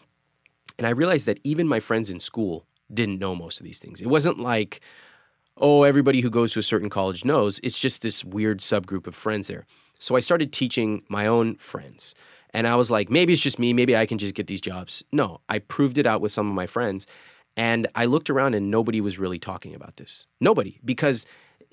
[0.78, 4.00] and I realized that even my friends in school didn't know most of these things.
[4.00, 4.80] It wasn't like
[5.56, 7.60] oh, everybody who goes to a certain college knows.
[7.62, 9.66] It's just this weird subgroup of friends there.
[9.98, 12.14] So I started teaching my own friends.
[12.52, 13.72] And I was like, maybe it's just me.
[13.72, 15.02] Maybe I can just get these jobs.
[15.12, 17.06] No, I proved it out with some of my friends.
[17.56, 20.26] And I looked around and nobody was really talking about this.
[20.40, 21.26] Nobody, because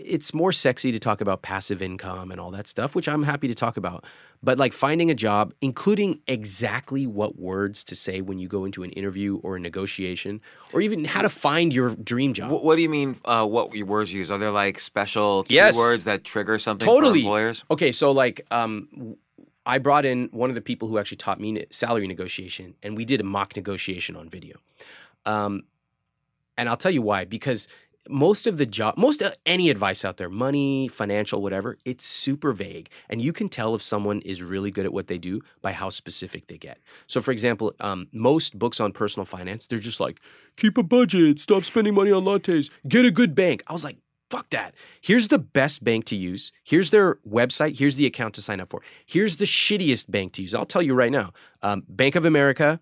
[0.06, 3.48] it's more sexy to talk about passive income and all that stuff, which I'm happy
[3.48, 4.06] to talk about.
[4.44, 8.82] But like finding a job, including exactly what words to say when you go into
[8.84, 10.42] an interview or a negotiation,
[10.74, 12.52] or even how to find your dream job.
[12.52, 13.20] What, what do you mean?
[13.24, 14.32] Uh, what your words use?
[14.32, 15.76] Are there like special Yes.
[15.78, 17.22] keywords that trigger something Totally.
[17.22, 17.64] for employers?
[17.70, 19.16] Okay, so like um
[19.64, 23.06] I brought in one of the people who actually taught me salary negotiation and we
[23.06, 24.58] did a mock negotiation on video.
[25.26, 25.64] Um
[26.58, 27.68] and I'll tell you why because
[28.10, 32.52] most of the job most of any advice out there money financial whatever it's super
[32.52, 35.72] vague and you can tell if someone is really good at what they do by
[35.72, 36.80] how specific they get.
[37.08, 40.20] So for example um, most books on personal finance they're just like
[40.58, 43.64] keep a budget stop spending money on lattes get a good bank.
[43.68, 43.98] I was like
[44.32, 44.74] fuck that.
[45.02, 46.54] Here's the best bank to use.
[46.64, 47.78] Here's their website.
[47.78, 48.82] Here's the account to sign up for.
[49.06, 50.54] Here's the shittiest bank to use.
[50.54, 52.80] I'll tell you right now um, bank of america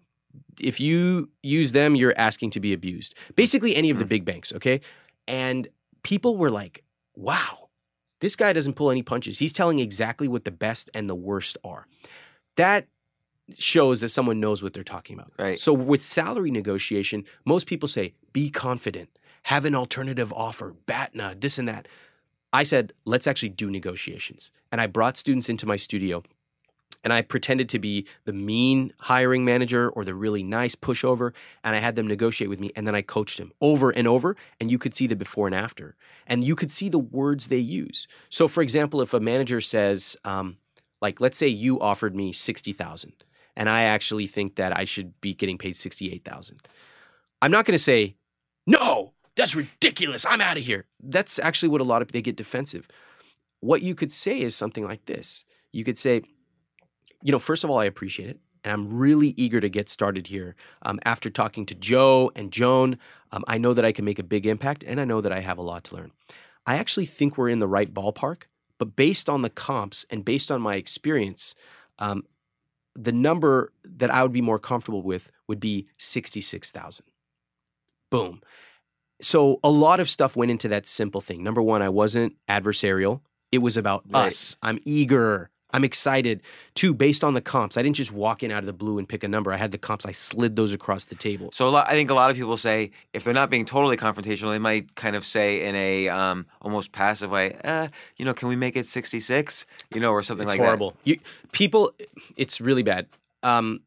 [0.61, 3.15] if you use them you're asking to be abused.
[3.35, 4.79] Basically any of the big banks okay
[5.29, 5.67] and
[6.01, 6.83] people were like,
[7.15, 7.69] wow,
[8.19, 9.37] this guy doesn't pull any punches.
[9.37, 11.87] He's telling exactly what the best and the worst are.
[12.57, 12.87] That
[13.57, 15.31] shows that someone knows what they're talking about.
[15.37, 15.59] Right.
[15.59, 19.09] So with salary negotiation, most people say, be confident,
[19.43, 21.87] have an alternative offer, BATNA, this and that.
[22.51, 24.51] I said, let's actually do negotiations.
[24.71, 26.23] And I brought students into my studio
[27.03, 31.33] and I pretended to be the mean hiring manager or the really nice pushover,
[31.63, 34.35] and I had them negotiate with me, and then I coached them over and over,
[34.59, 35.95] and you could see the before and after,
[36.27, 38.07] and you could see the words they use.
[38.29, 40.57] So, for example, if a manager says, um,
[41.01, 43.13] like, let's say you offered me sixty thousand,
[43.55, 46.59] and I actually think that I should be getting paid sixty-eight thousand,
[47.41, 48.17] I'm not going to say,
[48.67, 50.25] no, that's ridiculous.
[50.25, 50.85] I'm out of here.
[51.01, 52.89] That's actually what a lot of they get defensive.
[53.61, 55.45] What you could say is something like this.
[55.71, 56.23] You could say,
[57.23, 58.39] you know, first of all, I appreciate it.
[58.63, 60.55] And I'm really eager to get started here.
[60.81, 62.97] Um, after talking to Joe and Joan,
[63.31, 65.39] um, I know that I can make a big impact and I know that I
[65.39, 66.11] have a lot to learn.
[66.65, 68.43] I actually think we're in the right ballpark,
[68.77, 71.55] but based on the comps and based on my experience,
[71.99, 72.23] um,
[72.95, 77.05] the number that I would be more comfortable with would be 66,000.
[78.09, 78.41] Boom.
[79.21, 81.43] So a lot of stuff went into that simple thing.
[81.43, 83.21] Number one, I wasn't adversarial.
[83.51, 84.27] It was about Right.
[84.27, 84.57] us.
[84.61, 85.49] I'm eager.
[85.71, 86.41] I'm excited.
[86.73, 89.07] too, based on the comps, I didn't just walk in out of the blue and
[89.07, 89.51] pick a number.
[89.53, 90.05] I had the comps.
[90.05, 91.49] I slid those across the table.
[91.53, 93.97] So a lot, I think a lot of people say if they're not being totally
[93.97, 98.33] confrontational, they might kind of say in a um, almost passive way, uh, you know,
[98.33, 99.65] can we make it 66?
[99.93, 100.95] You know, or something It's like horrible.
[101.03, 101.17] You,
[101.51, 101.93] people,
[102.35, 103.07] it's really bad.
[103.43, 103.81] Um,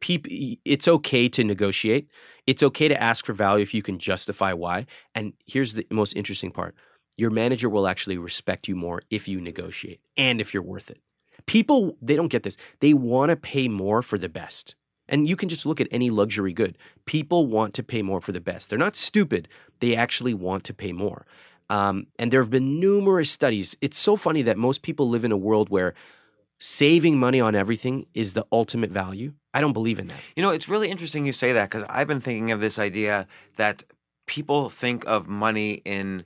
[0.00, 0.26] peop,
[0.64, 2.08] it's okay to negotiate.
[2.46, 4.86] It's okay to ask for value if you can justify why.
[5.14, 6.74] And here's the most interesting part:
[7.16, 11.00] your manager will actually respect you more if you negotiate and if you're worth it.
[11.46, 12.56] People, they don't get this.
[12.80, 14.74] They want to pay more for the best.
[15.08, 16.78] And you can just look at any luxury good.
[17.04, 18.70] People want to pay more for the best.
[18.70, 19.48] They're not stupid.
[19.80, 21.26] They actually want to pay more.
[21.68, 23.76] Um, and there have been numerous studies.
[23.80, 25.94] It's so funny that most people live in a world where
[26.58, 29.34] saving money on everything is the ultimate value.
[29.52, 30.20] I don't believe in that.
[30.36, 33.26] You know, it's really interesting you say that because I've been thinking of this idea
[33.56, 33.84] that
[34.26, 36.24] people think of money in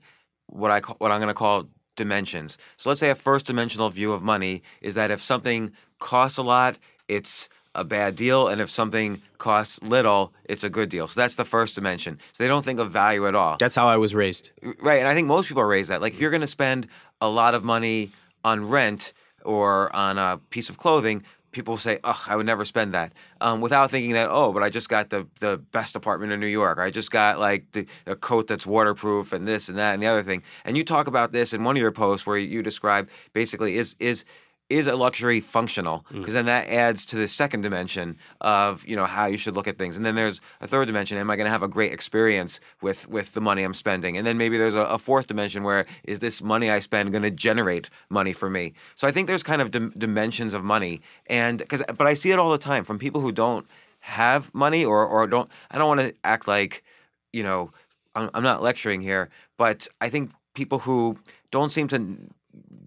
[0.49, 2.59] what I call, what I'm going to call dimensions.
[2.77, 6.43] So let's say a first dimensional view of money is that if something costs a
[6.43, 6.77] lot,
[7.09, 11.07] it's a bad deal, and if something costs little, it's a good deal.
[11.07, 12.19] So that's the first dimension.
[12.33, 13.57] So they don't think of value at all.
[13.59, 14.51] That's how I was raised.
[14.81, 16.01] Right, and I think most people are raised that.
[16.01, 16.89] Like if you're going to spend
[17.21, 18.13] a lot of money
[18.45, 19.13] on rent
[19.45, 21.23] or on a piece of clothing,
[21.59, 24.71] people say, "Oh, I would never spend that," um, without thinking that, "Oh, but I
[24.71, 26.79] just got the the best apartment in New York.
[26.79, 30.03] Or I just got like the, a coat that's waterproof and this and that and
[30.03, 32.63] the other thing." And you talk about this in one of your posts where you
[32.63, 34.25] describe basically is is
[34.71, 36.19] is a luxury functional mm.
[36.19, 39.67] because then that adds to the second dimension of you know how you should look
[39.67, 39.97] at things.
[39.97, 43.09] And then there's a third dimension am i going to have a great experience with
[43.09, 44.17] with the money i'm spending?
[44.17, 47.23] And then maybe there's a, a fourth dimension where is this money i spend going
[47.23, 48.75] to generate money for me?
[48.95, 52.31] So i think there's kind of dim- dimensions of money and because but i see
[52.31, 53.67] it all the time from people who don't
[54.01, 56.85] have money or or don't i don't want to act like
[57.33, 57.73] you know
[58.15, 61.19] I'm, I'm not lecturing here but i think people who
[61.51, 62.17] don't seem to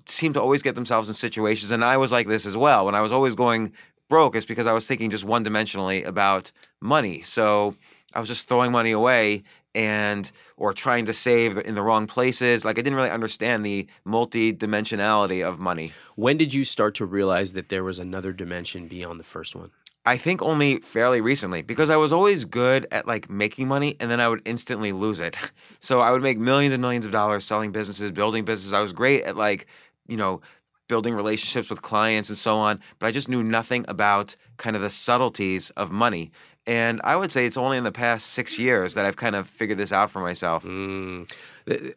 [0.06, 2.86] seem to always get themselves in situations, and I was like this as well.
[2.86, 3.74] When I was always going
[4.10, 7.22] broke, it's because I was thinking just one dimensionally about money.
[7.22, 7.76] So
[8.14, 9.44] I was just throwing money away
[9.74, 12.66] and or trying to save in the wrong places.
[12.66, 15.94] Like I didn't really understand the multi-dimensionality of money.
[16.16, 19.72] When did you start to realize that there was another dimension beyond the first one?
[20.06, 24.10] I think only fairly recently because I was always good at like making money and
[24.10, 25.36] then I would instantly lose it.
[25.84, 28.72] So I would make millions and millions of dollars selling businesses, building businesses.
[28.72, 29.66] I was great at like,
[30.08, 30.42] you know,
[30.88, 34.84] building relationships with clients and so on, but I just knew nothing about kind of
[34.84, 36.32] the subtleties of money.
[36.68, 39.48] And I would say it's only in the past six years that I've kind of
[39.48, 40.64] figured this out for myself.
[40.64, 41.32] Mm.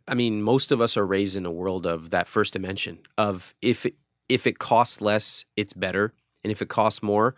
[0.09, 3.55] I mean, most of us are raised in a world of that first dimension of
[3.61, 3.87] if
[4.29, 7.35] if it costs less, it's better, and if it costs more,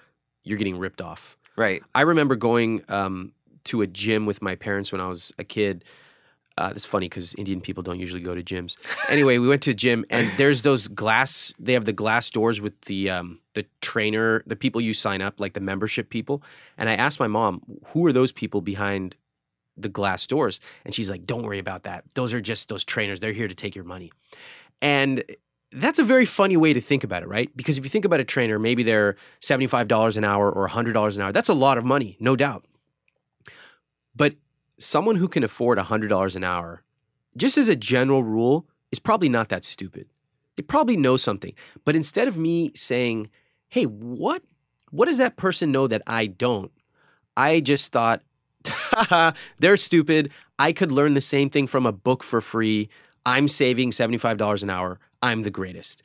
[0.46, 1.36] you're getting ripped off.
[1.56, 1.82] Right.
[1.94, 3.32] I remember going um,
[3.64, 5.84] to a gym with my parents when I was a kid.
[6.56, 8.76] Uh, it's funny because Indian people don't usually go to gyms.
[9.08, 11.54] Anyway, we went to a gym and there's those glass.
[11.60, 15.38] They have the glass doors with the um, the trainer, the people you sign up,
[15.38, 16.42] like the membership people.
[16.76, 19.14] And I asked my mom, "Who are those people behind
[19.76, 22.02] the glass doors?" And she's like, "Don't worry about that.
[22.14, 23.20] Those are just those trainers.
[23.20, 24.10] They're here to take your money."
[24.82, 25.22] And
[25.76, 27.54] that's a very funny way to think about it, right?
[27.56, 31.22] Because if you think about a trainer, maybe they're $75 an hour or $100 an
[31.22, 31.32] hour.
[31.32, 32.64] That's a lot of money, no doubt.
[34.14, 34.34] But
[34.78, 36.82] someone who can afford $100 an hour,
[37.36, 40.06] just as a general rule, is probably not that stupid.
[40.56, 41.52] They probably know something.
[41.84, 43.28] But instead of me saying,
[43.68, 44.42] hey, what
[44.90, 46.70] what does that person know that I don't?
[47.36, 48.22] I just thought,
[49.58, 50.32] they're stupid.
[50.58, 52.88] I could learn the same thing from a book for free.
[53.26, 54.98] I'm saving $75 an hour.
[55.22, 56.02] I'm the greatest.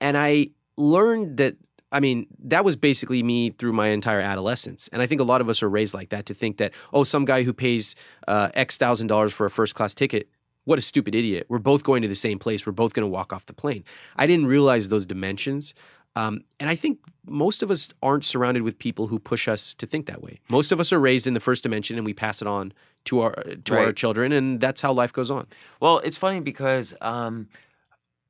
[0.00, 1.56] And I learned that,
[1.90, 4.88] I mean, that was basically me through my entire adolescence.
[4.92, 7.04] And I think a lot of us are raised like that to think that, oh,
[7.04, 7.94] some guy who pays
[8.26, 10.28] uh, X thousand dollars for a first class ticket,
[10.64, 11.46] what a stupid idiot.
[11.48, 12.66] We're both going to the same place.
[12.66, 13.84] We're both going to walk off the plane.
[14.16, 15.74] I didn't realize those dimensions.
[16.14, 19.86] Um, and I think most of us aren't surrounded with people who push us to
[19.86, 20.40] think that way.
[20.50, 22.72] Most of us are raised in the first dimension and we pass it on
[23.04, 23.32] to our
[23.64, 25.46] to our children, and that's how life goes on.
[25.80, 27.48] Well, it's funny because, um,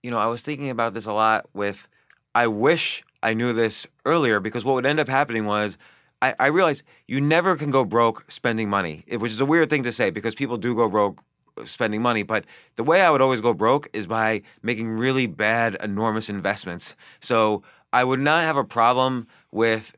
[0.03, 1.89] you know, I was thinking about this a lot with,
[2.35, 5.77] I wish I knew this earlier because what would end up happening was
[6.23, 9.83] I, I realized you never can go broke spending money, which is a weird thing
[9.85, 11.21] to say because people do go broke
[11.57, 12.23] uh, spending money.
[12.23, 12.45] But
[12.77, 16.95] the way I would always go broke is by making really bad, enormous investments.
[17.21, 19.95] So I would not have a problem with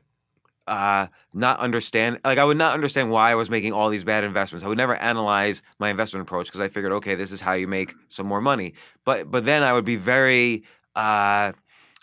[0.67, 4.23] uh, not understand like I would not understand why I was making all these bad
[4.23, 4.63] investments.
[4.63, 7.67] I would never analyze my investment approach because I figured, okay, this is how you
[7.67, 8.73] make some more money.
[9.05, 10.63] But but then I would be very
[10.95, 11.53] uh,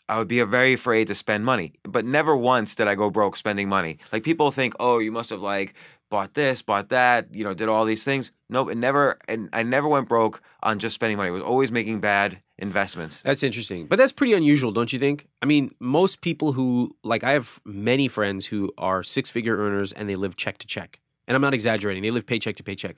[0.08, 1.74] I would be very afraid to spend money.
[1.84, 3.98] But never once did I go broke spending money.
[4.12, 5.74] Like people think, oh, you must have like
[6.10, 8.30] bought this, bought that, you know, did all these things.
[8.48, 11.28] Nope, it never and I never went broke on just spending money.
[11.28, 13.20] I was always making bad investments.
[13.24, 13.86] That's interesting.
[13.86, 15.28] But that's pretty unusual, don't you think?
[15.42, 19.92] I mean, most people who, like, I have many friends who are six figure earners
[19.92, 20.98] and they live check to check.
[21.26, 22.02] And I'm not exaggerating.
[22.02, 22.96] They live paycheck to paycheck.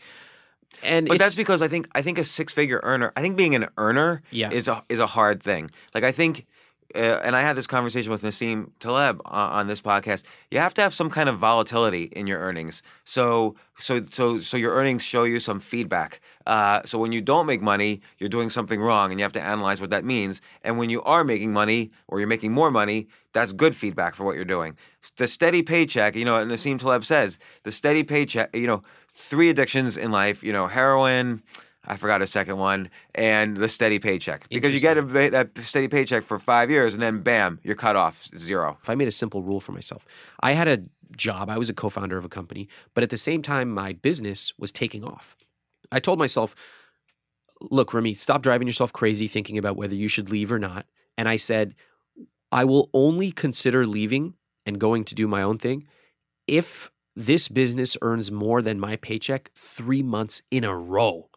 [0.84, 3.56] And But that's because I think I think a six figure earner, I think being
[3.56, 4.50] an earner Yeah.
[4.52, 5.72] is a is a hard thing.
[5.94, 6.46] Like I think
[6.94, 10.24] uh, and I had this conversation with Nassim Taleb on, on this podcast.
[10.50, 12.82] You have to have some kind of volatility in your earnings.
[13.04, 16.20] So, so, so, so your earnings show you some feedback.
[16.46, 19.42] Uh, so when you don't make money, you're doing something wrong, and you have to
[19.42, 20.40] analyze what that means.
[20.62, 24.24] And when you are making money, or you're making more money, that's good feedback for
[24.24, 24.76] what you're doing.
[25.16, 28.82] The steady paycheck, you know, Nassim Taleb says, the steady paycheck, you know,
[29.14, 31.42] three addictions in life, you know, heroin.
[31.90, 35.88] I forgot a second one, and the steady paycheck because you get a, that steady
[35.88, 38.78] paycheck for five years, and then bam, you're cut off zero.
[38.80, 40.06] If I made a simple rule for myself,
[40.38, 40.84] I had a
[41.16, 41.50] job.
[41.50, 44.70] I was a co-founder of a company, but at the same time, my business was
[44.70, 45.36] taking off.
[45.90, 46.54] I told myself,
[47.60, 50.86] "Look, Ramit, stop driving yourself crazy thinking about whether you should leave or not."
[51.18, 51.74] And I said,
[52.52, 54.34] "I will only consider leaving
[54.64, 55.88] and going to do my own thing
[56.46, 61.29] if this business earns more than my paycheck three months in a row."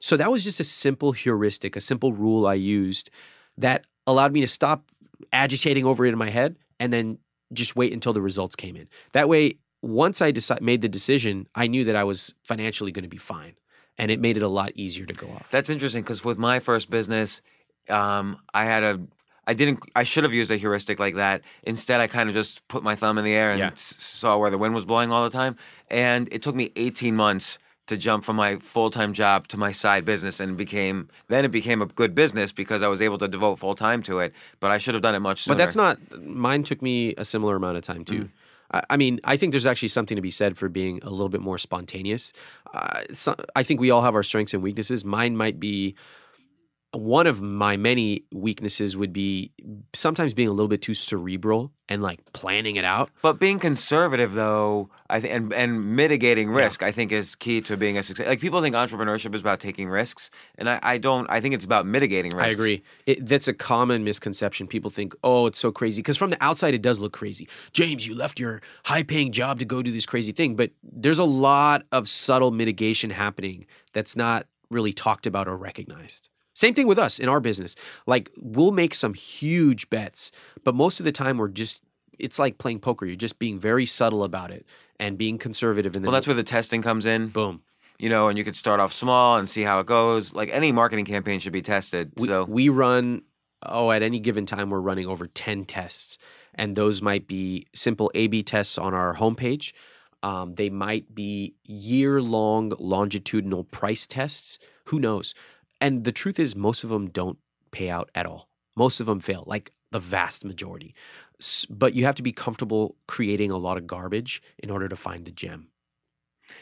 [0.00, 3.10] So that was just a simple heuristic, a simple rule I used
[3.58, 4.84] that allowed me to stop
[5.32, 7.18] agitating over it in my head and then
[7.52, 8.88] just wait until the results came in.
[9.12, 13.04] That way, once I decide, made the decision, I knew that I was financially going
[13.04, 13.54] to be fine.
[13.98, 15.48] And it made it a lot easier to go off.
[15.50, 17.40] That's interesting because with my first business,
[17.88, 19.00] um, I had a
[19.48, 19.78] I didn't.
[19.94, 21.40] I should have used a heuristic like that.
[21.62, 23.70] Instead, I kind of just put my thumb in the air and Yeah.
[23.70, 25.56] s- saw where the wind was blowing all the time.
[25.88, 29.72] And it took me 18 months to jump from my full time job to my
[29.72, 33.28] side business, and became then it became a good business because I was able to
[33.28, 34.32] devote full time to it.
[34.60, 35.54] But I should have done it much sooner.
[35.54, 38.24] But that's not, mine took me a similar amount of time too.
[38.24, 38.30] Mm.
[38.72, 41.28] I, I mean, I think there's actually something to be said for being a little
[41.28, 42.32] bit more spontaneous.
[42.74, 45.04] Uh, so, I think we all have our strengths and weaknesses.
[45.04, 45.94] Mine might be
[46.92, 49.52] one of my many weaknesses would be
[49.94, 53.10] sometimes being a little bit too cerebral and like planning it out.
[53.22, 57.76] But being conservative, though, I think, and, and mitigating risk, I think, is key to
[57.76, 58.26] being a success.
[58.26, 61.28] Like people think entrepreneurship is about taking risks, and I, I don't.
[61.28, 62.46] I think it's about mitigating risks.
[62.46, 62.82] I agree.
[63.06, 64.66] It, that's a common misconception.
[64.66, 66.02] People think, oh, it's so crazy.
[66.02, 67.48] Because from the outside, it does look crazy.
[67.72, 70.56] James, you left your high paying job to go do this crazy thing.
[70.56, 76.28] But there's a lot of subtle mitigation happening that's not really talked about or recognized.
[76.56, 77.76] Same thing with us in our business.
[78.06, 80.32] Like, we'll make some huge bets,
[80.64, 81.82] but most of the time, we're just,
[82.18, 83.04] it's like playing poker.
[83.04, 84.64] You're just being very subtle about it
[84.98, 85.94] and being conservative.
[85.94, 87.28] And Well, that's where the testing comes in.
[87.28, 87.60] boom.
[87.98, 90.32] You know, and you could start off small and see how it goes.
[90.32, 92.12] Like any marketing campaign should be tested.
[92.16, 93.22] We, so we run,
[93.62, 96.16] oh, at any given time, we're running over 10 tests.
[96.54, 99.72] And those might be simple A B tests on our homepage.
[100.22, 104.58] Um, they might be year long longitudinal price tests.
[104.86, 105.34] Who knows?
[105.80, 107.38] And the truth is, most of them don't
[107.70, 108.48] pay out at all.
[108.76, 110.94] Most of them fail, like the vast majority.
[111.68, 115.24] But you have to be comfortable creating a lot of garbage in order to find
[115.24, 115.68] the gem.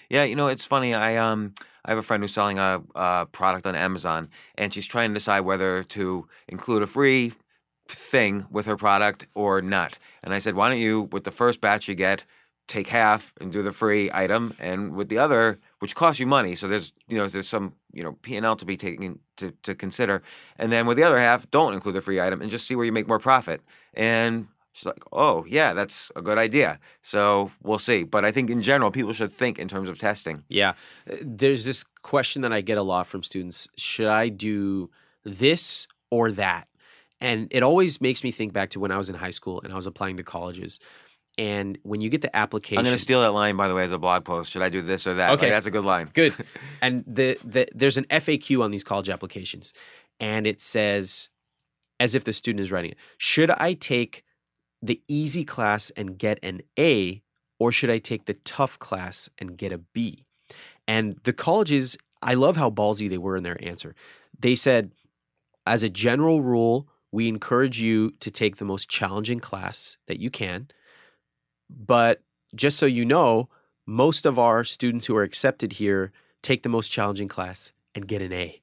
[0.08, 0.94] Yeah, you know, it's funny.
[0.94, 1.54] I um
[1.84, 5.14] I have a friend who's selling a, a product on Amazon, and she's trying to
[5.14, 7.32] decide whether to include a free
[7.88, 9.98] thing with her product or not.
[10.22, 12.24] And I said, why don't you, with the first batch you get,
[12.66, 16.54] take half and do the free item, and with the other, which costs you money,
[16.54, 19.52] so there's you know there's some you know P and L to be taken to
[19.62, 20.22] to consider,
[20.58, 22.86] and then with the other half, don't include the free item and just see where
[22.86, 23.60] you make more profit.
[23.94, 26.80] And She's like, oh, yeah, that's a good idea.
[27.00, 28.02] So we'll see.
[28.02, 30.42] But I think in general, people should think in terms of testing.
[30.48, 30.74] Yeah.
[31.08, 34.90] Uh, There's this question that I get a lot from students Should I do
[35.22, 36.66] this or that?
[37.20, 39.72] And it always makes me think back to when I was in high school and
[39.72, 40.80] I was applying to colleges.
[41.36, 43.84] And when you get the application, I'm going to steal that line, by the way,
[43.84, 44.52] as a blog post.
[44.52, 45.30] Should I do this or that?
[45.30, 45.50] Like, Okay.
[45.50, 46.10] that's a good line.
[46.14, 46.34] Good.
[46.82, 49.74] and the, the there's an FAQ on these college applications,
[50.20, 51.28] and it says,
[51.98, 54.22] as if the student is writing it, should I take
[54.80, 57.22] the easy class and get an A,
[57.58, 60.26] or should I take the tough class and get a B?
[60.86, 63.94] And the colleges, I love how ballsy they were in their answer.
[64.38, 64.92] They said,
[65.66, 70.30] as a general rule, we encourage you to take the most challenging class that you
[70.30, 70.68] can.
[71.76, 72.22] But
[72.54, 73.48] just so you know,
[73.86, 76.12] most of our students who are accepted here
[76.42, 78.60] take the most challenging class and get an A.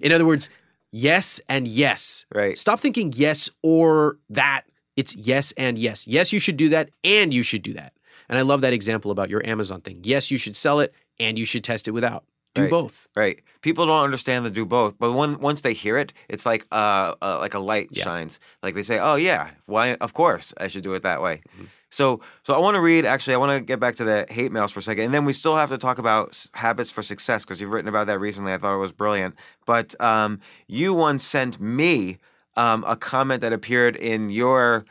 [0.00, 0.50] In other words,
[0.92, 2.26] yes and yes.
[2.34, 2.56] Right.
[2.58, 4.62] Stop thinking yes or that.
[4.96, 6.06] It's yes and yes.
[6.06, 7.92] Yes, you should do that and you should do that.
[8.28, 10.00] And I love that example about your Amazon thing.
[10.04, 12.24] Yes, you should sell it and you should test it without.
[12.54, 12.70] Do Right.
[12.70, 13.08] both.
[13.16, 13.40] Right.
[13.62, 17.14] People don't understand the do both, but when once they hear it, it's like uh,
[17.20, 18.04] uh like a light Yeah.
[18.04, 18.38] shines.
[18.62, 19.94] Like they say, "Oh yeah, why?
[19.94, 21.66] Of course, I should do it that way." Mhm.
[21.94, 23.06] So, so I want to read.
[23.06, 25.24] Actually, I want to get back to the hate mails for a second, and then
[25.24, 28.52] we still have to talk about habits for success because you've written about that recently.
[28.52, 29.36] I thought it was brilliant.
[29.64, 32.18] But um, you once sent me
[32.56, 34.84] um, a comment that appeared in your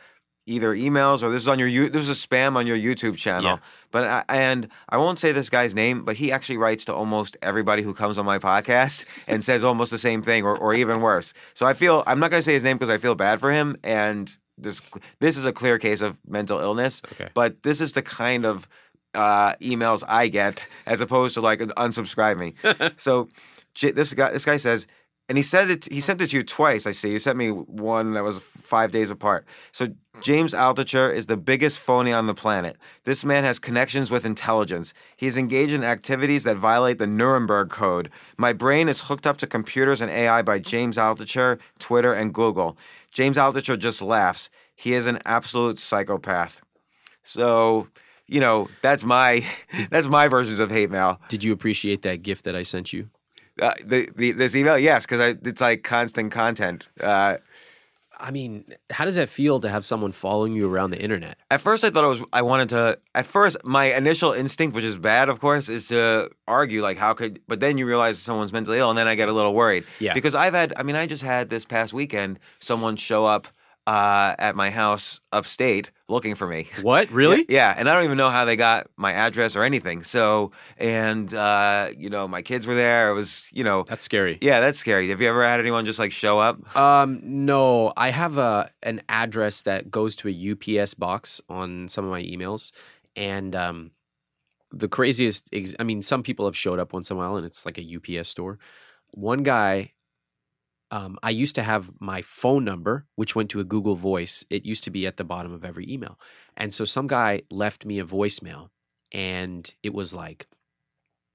[0.46, 3.50] either emails or this is on your this is a spam on your YouTube channel.
[3.50, 3.58] Yeah.
[3.90, 7.36] But I, and I won't say this guy's name, but he actually writes to almost
[7.42, 11.02] everybody who comes on my podcast and says almost the same thing or, or even
[11.02, 11.34] worse.
[11.52, 13.52] So I feel I'm not going to say his name because I feel bad for
[13.52, 14.80] him and this
[15.20, 17.02] this is a clear case of mental illness.
[17.12, 17.28] Okay.
[17.34, 18.68] But this is the kind of
[19.14, 22.54] uh, emails I get as opposed to like unsubscribe me.
[22.96, 23.28] so
[23.80, 24.86] this guy this guy says
[25.28, 27.48] and he said it he sent it to you twice i see He sent me
[27.48, 29.88] one that was five days apart so
[30.20, 34.92] james altucher is the biggest phony on the planet this man has connections with intelligence
[35.16, 39.36] he is engaged in activities that violate the nuremberg code my brain is hooked up
[39.38, 42.76] to computers and ai by james altucher twitter and google
[43.14, 46.60] james altucher just laughs he is an absolute psychopath
[47.22, 47.88] so
[48.26, 49.42] you know that's my
[49.90, 53.08] that's my versions of hate mail Did you appreciate that gift that I sent you?
[53.62, 56.88] uh, the, the this email, yes, because it's like constant content.
[57.00, 57.36] Uh,
[58.18, 61.38] I mean, how does that feel to have someone following you around the internet?
[61.50, 62.22] at first, I thought I was.
[62.32, 62.98] I wanted to.
[63.14, 67.14] At first, my initial instinct, which is bad, of course, is to argue like, how
[67.14, 67.40] could?
[67.46, 69.84] But then you realize someone's mentally ill, and then I get a little worried.
[69.98, 70.14] Yeah.
[70.14, 70.72] Because I've had.
[70.76, 73.48] I mean, I just had this past weekend someone show up
[73.86, 76.68] uh, at my house upstate looking for me.
[76.82, 77.10] What?
[77.10, 77.44] Really?
[77.48, 80.04] Yeah, and I don't even know how they got my address or anything.
[80.04, 83.10] So, and uh, you know, my kids were there.
[83.10, 84.38] It was, you know, That's scary.
[84.40, 85.08] yeah, that's scary.
[85.10, 86.76] Have you ever had anyone just like show up?
[86.76, 92.04] Um, no, I have a an address that goes to a UPS box on some
[92.04, 92.72] of my emails,
[93.16, 93.90] and um,
[94.72, 95.44] the craziest.
[95.52, 97.78] Ex- I mean, some people have showed up once in a while, and it's like
[97.78, 98.58] a UPS store.
[99.10, 99.92] One guy,
[100.94, 104.44] um, I used to have my phone number, which went to a Google Voice.
[104.48, 106.20] It used to be at the bottom of every email,
[106.56, 108.70] and so some guy left me a voicemail,
[109.12, 110.46] and it was like.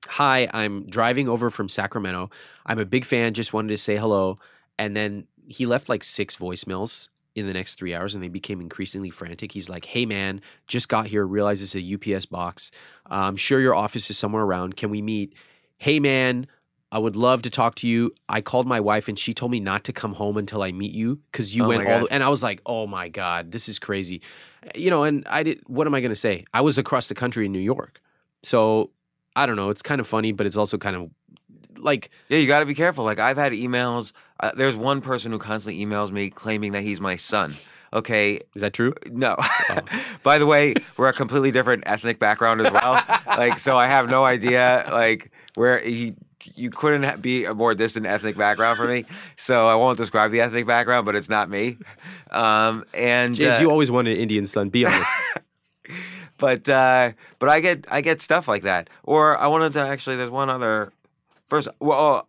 [0.07, 2.29] Hi, I'm driving over from Sacramento.
[2.65, 3.33] I'm a big fan.
[3.33, 4.39] Just wanted to say hello.
[4.77, 8.61] And then he left like six voicemails in the next three hours and they became
[8.61, 9.51] increasingly frantic.
[9.51, 12.71] He's like, Hey man, just got here, realized it's a UPS box.
[13.11, 14.77] Uh, I'm sure your office is somewhere around.
[14.77, 15.33] Can we meet?
[15.77, 16.47] Hey man,
[16.91, 18.13] I would love to talk to you.
[18.27, 20.91] I called my wife and she told me not to come home until I meet
[20.91, 23.69] you because you Oh went all the, and I was like, oh my God, this
[23.69, 24.21] is crazy.
[24.75, 26.45] You know, and I did, what am I going to say?
[26.53, 28.01] I was across the country in New York.
[28.41, 28.89] So
[29.35, 29.69] I don't know.
[29.69, 31.09] It's kind of funny, but it's also kind of
[31.77, 33.05] like, Yeah, you got to be careful.
[33.05, 34.11] Like I've had emails.
[34.39, 37.53] Uh, there's one person who constantly emails me claiming that he's my son.
[37.91, 38.93] Okay, is that true?
[39.11, 39.35] no.
[40.23, 43.01] By the way, we're a completely different ethnic background as well.
[43.25, 44.87] like, so I have no idea.
[44.91, 46.15] Like, where he.
[46.55, 50.41] You couldn't be a more distant ethnic background for me, so I won't describe the
[50.41, 51.77] ethnic background, but it's not me.
[52.31, 54.69] Um, and James, uh, you always wanted an Indian son.
[54.69, 55.09] Be honest.
[56.37, 58.89] but uh, but I get I get stuff like that.
[59.03, 60.15] Or I wanted to actually.
[60.15, 60.93] There's one other.
[61.47, 62.27] First, well,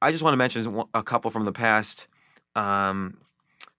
[0.00, 2.06] I just want to mention a couple from the past
[2.54, 3.18] um,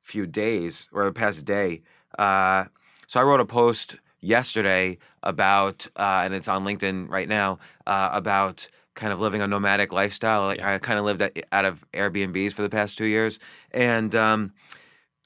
[0.01, 1.81] few days or the past day.
[2.17, 2.65] Uh,
[3.07, 8.09] so I wrote a post yesterday about, uh, and it's on LinkedIn right now uh,
[8.11, 8.67] about
[8.99, 10.43] kind of living a nomadic lifestyle.
[10.43, 13.39] Like I kind of lived at, out of Airbnbs for the past two years,
[13.71, 14.53] and um,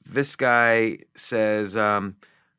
[0.06, 2.16] this guy says, um,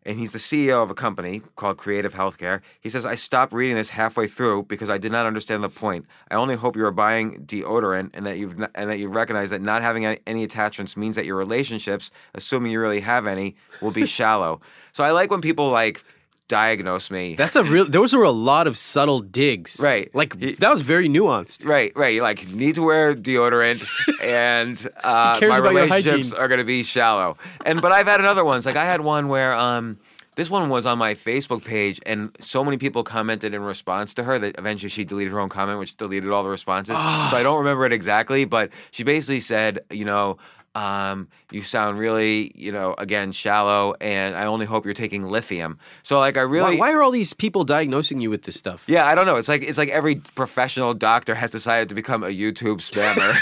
[0.07, 2.61] and he's the CEO of a company called Creative Healthcare.
[2.81, 6.05] He says, I stopped reading this halfway through because I did not understand the point.
[6.31, 9.51] I only hope you are buying deodorant and that you've n- and that you recognize
[9.51, 13.93] that not having any attachments means that your relationships, assuming you really have any, will
[13.93, 14.61] be shallow.
[14.93, 16.05] So I like when people like
[16.49, 17.35] diagnose me.
[17.35, 17.87] That's a real.
[17.87, 19.81] Those were a lot of subtle digs.
[19.83, 20.15] Right.
[20.15, 21.67] Like He- that was very nuanced.
[21.67, 22.21] Right, right.
[22.21, 23.85] Like need to wear deodorant,
[24.23, 27.37] and uh, my relationships are going to be shallow.
[27.65, 28.67] And but I've had another ones.
[28.67, 29.99] Like I had one where um,
[30.37, 34.25] this one was on my Facebook page, and so many people commented in response to
[34.25, 36.97] her that eventually she deleted her own comment, which deleted all the responses.
[36.99, 37.29] Ah.
[37.31, 40.39] So I don't remember it exactly, but she basically said, you know.
[40.75, 45.79] Um, you sound really, you know, again, shallow, and I only hope you're taking lithium.
[46.03, 48.85] So, like, I really, Why, why are all these people diagnosing you with this stuff?
[48.89, 49.37] yeah, I don't know.
[49.37, 53.35] It's like it's like every professional doctor has decided to become a YouTube spammer.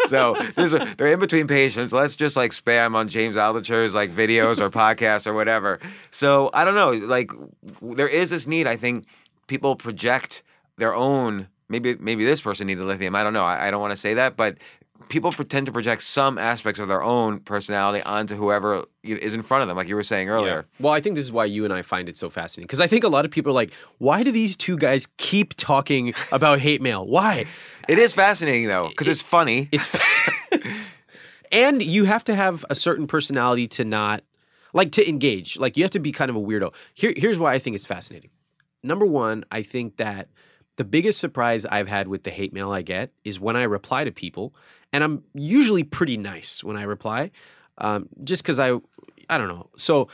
[0.08, 1.92] so a, they're in between patients.
[1.92, 5.80] Let's just like spam on James Altucher's like videos or podcasts or whatever.
[6.10, 6.90] So I don't know.
[6.90, 7.30] Like
[7.80, 8.66] there is this need.
[8.66, 9.06] I think
[9.46, 10.42] people project
[10.76, 11.48] their own.
[11.68, 13.14] Maybe maybe this person needed lithium.
[13.14, 13.44] I don't know.
[13.44, 14.58] I, I don't want to say that, but
[15.08, 19.62] people pretend to project some aspects of their own personality onto whoever is in front
[19.62, 20.66] of them, like you were saying earlier.
[20.80, 22.86] Well, I think this is why you and I find it so fascinating because I
[22.86, 26.58] think a lot of people are like, why do these two guys keep talking about
[26.58, 27.06] hate mail?
[27.06, 27.46] Why?
[27.88, 29.68] It is fascinating though, because it's funny.
[29.72, 29.88] It's
[31.52, 34.22] and you have to have a certain personality to not
[34.72, 35.56] like to engage.
[35.56, 36.74] Like you have to be kind of a weirdo.
[36.94, 38.30] Here, here's why I think it's fascinating.
[38.82, 40.28] Number one, I think that
[40.76, 44.04] the biggest surprise I've had with the hate mail I get is when I reply
[44.04, 44.54] to people,
[44.92, 47.30] and I'm usually pretty nice when I reply,
[47.78, 48.72] um, just because I,
[49.28, 49.68] I don't know.
[49.76, 50.08] So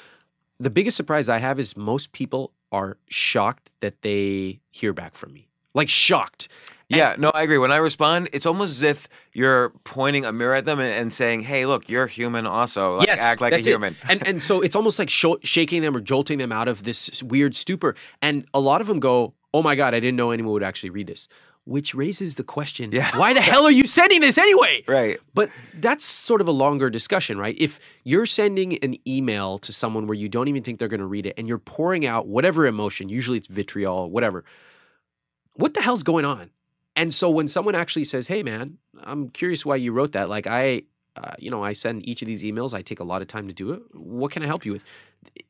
[0.58, 5.32] the biggest surprise I have is most people are shocked that they hear back from
[5.32, 5.48] me.
[5.74, 6.48] Like shocked.
[6.90, 7.56] And- Yeah, no, I agree.
[7.58, 11.12] When I respond, it's almost as if you're pointing a mirror at them and, and
[11.14, 12.46] saying, "Hey, look, you're human.
[12.46, 15.80] Also, like, yes, act like a human." And and so it's almost like sho- shaking
[15.80, 17.94] them or jolting them out of this weird stupor.
[18.20, 20.90] And a lot of them go, "Oh my god, I didn't know anyone would actually
[20.90, 21.28] read this."
[21.64, 23.16] Which raises the question, Yeah.
[23.16, 24.82] why the hell are you sending this anyway?
[24.88, 25.20] Right.
[25.32, 27.54] But that's sort of a longer discussion, right?
[27.56, 31.06] If you're sending an email to someone where you don't even think they're going to
[31.06, 34.44] read it and you're pouring out whatever emotion, usually it's vitriol, whatever,
[35.54, 36.50] what the hell's going on?
[36.96, 40.46] And so when someone actually says, "Hey man, I'm curious why you wrote that." Like
[40.46, 40.82] I
[41.16, 42.74] uh, you know, I send each of these emails.
[42.74, 43.82] I take a lot of time to do it.
[43.92, 44.84] What can I help you with?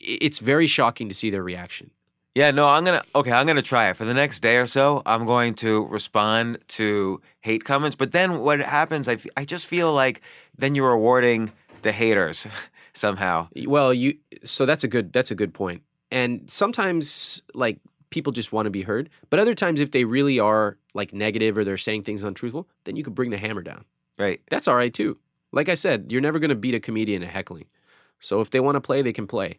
[0.01, 1.91] It's very shocking to see their reaction.
[2.35, 3.31] Yeah, no, I'm gonna okay.
[3.31, 5.03] I'm gonna try it for the next day or so.
[5.05, 9.07] I'm going to respond to hate comments, but then what happens?
[9.07, 10.23] I, f- I just feel like
[10.57, 11.53] then you're rewarding
[11.83, 12.47] the haters
[12.95, 13.49] somehow.
[13.67, 15.83] Well, you so that's a good that's a good point.
[16.11, 17.79] And sometimes like
[18.09, 21.59] people just want to be heard, but other times if they really are like negative
[21.59, 23.85] or they're saying things untruthful, then you could bring the hammer down.
[24.19, 24.41] Right.
[24.51, 25.19] That's all right too.
[25.53, 27.67] Like I said, you're never going to beat a comedian at heckling.
[28.21, 29.59] So if they want to play, they can play.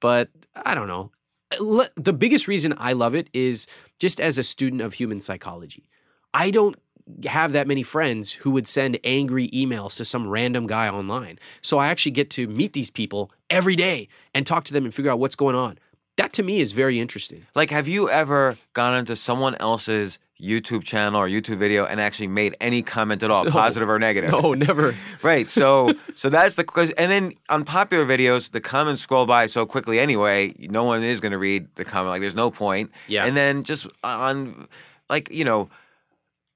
[0.00, 1.10] But I don't know.
[1.58, 3.66] The biggest reason I love it is
[3.98, 5.88] just as a student of human psychology.
[6.34, 6.76] I don't
[7.24, 11.38] have that many friends who would send angry emails to some random guy online.
[11.60, 14.94] So I actually get to meet these people every day and talk to them and
[14.94, 15.78] figure out what's going on.
[16.16, 17.46] That to me is very interesting.
[17.54, 22.26] Like, have you ever gone into someone else's YouTube channel or YouTube video and actually
[22.26, 23.50] made any comment at all, No.
[23.50, 24.30] positive or negative?
[24.32, 24.94] No, never.
[25.22, 25.48] Right.
[25.48, 26.94] So so that's the question.
[26.98, 31.20] And then on popular videos, the comments scroll by so quickly anyway, no one is
[31.20, 32.10] going to read the comment.
[32.10, 32.90] Like there's no point.
[33.06, 33.24] Yeah.
[33.24, 34.66] And then just on
[35.08, 35.70] like, you know,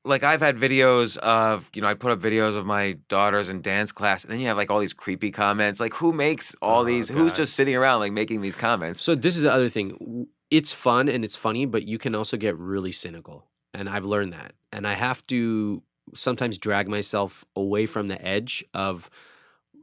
[0.05, 3.61] like I've had videos of, you know, I put up videos of my daughters in
[3.61, 5.81] dance class, and then you have like all these creepy comments.
[5.81, 9.03] Like who makes all Oh, these who's just sitting around like making these comments?
[9.03, 10.27] So this is the other thing.
[10.51, 13.47] It's fun and it's funny, but you can also get really cynical.
[13.77, 14.53] And I've learned that.
[14.73, 15.83] And I have to
[16.15, 19.11] sometimes drag myself away from the edge of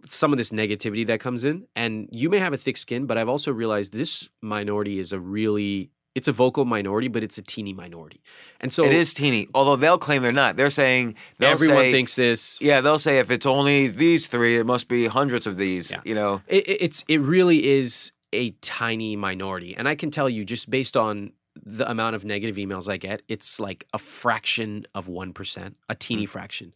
[0.08, 1.68] some of this negativity that comes in.
[1.76, 5.20] And you may have a thick skin, but I've also realized this minority is a
[5.20, 8.22] really it's a vocal minority, but it's a teeny minority.
[8.62, 10.56] And so it is teeny, although they'll claim they're not.
[10.58, 12.62] They're saying they'll everyone say, thinks this.
[12.62, 15.90] Yeah, they'll say if it's only these three, it must be hundreds of these.
[15.90, 16.02] Yeah.
[16.06, 16.42] You know.
[16.48, 20.70] It, it- it's it really is a tiny minority, and I can tell you just
[20.70, 25.34] based on the amount of negative emails I get, it's like a fraction of one
[25.34, 26.74] percent, a teeny fraction.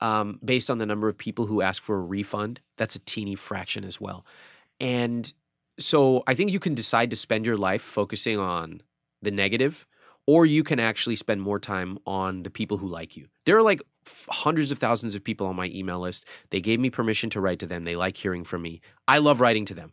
[0.00, 3.34] Um, based on the number of people who ask for a refund, that's a teeny
[3.34, 4.26] fraction as well.
[4.78, 5.32] And
[5.78, 8.82] so I think you can decide to spend your life focusing on
[9.22, 9.86] the negative,
[10.26, 13.28] or you can actually spend more time on the people who like you.
[13.46, 16.26] There are like f- hundreds of thousands of people on my email list.
[16.50, 17.84] They gave me permission to write to them.
[17.84, 18.80] They like hearing from me.
[19.08, 19.92] I love writing to them.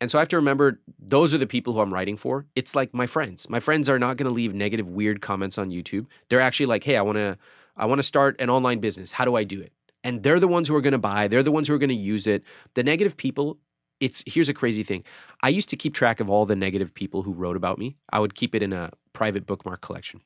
[0.00, 2.46] And so I have to remember those are the people who I'm writing for.
[2.56, 3.48] It's like my friends.
[3.48, 6.06] My friends are not going to leave negative, weird comments on YouTube.
[6.28, 7.38] They're actually like, hey, I want to,
[7.76, 9.12] I want to start an online business.
[9.12, 9.72] How do I do it?
[10.02, 11.28] And they're the ones who are going to buy.
[11.28, 12.42] They're the ones who are going to use it.
[12.74, 13.58] The negative people,
[14.00, 15.04] it's here's a crazy thing.
[15.42, 17.96] I used to keep track of all the negative people who wrote about me.
[18.10, 20.20] I would keep it in a private bookmark collection.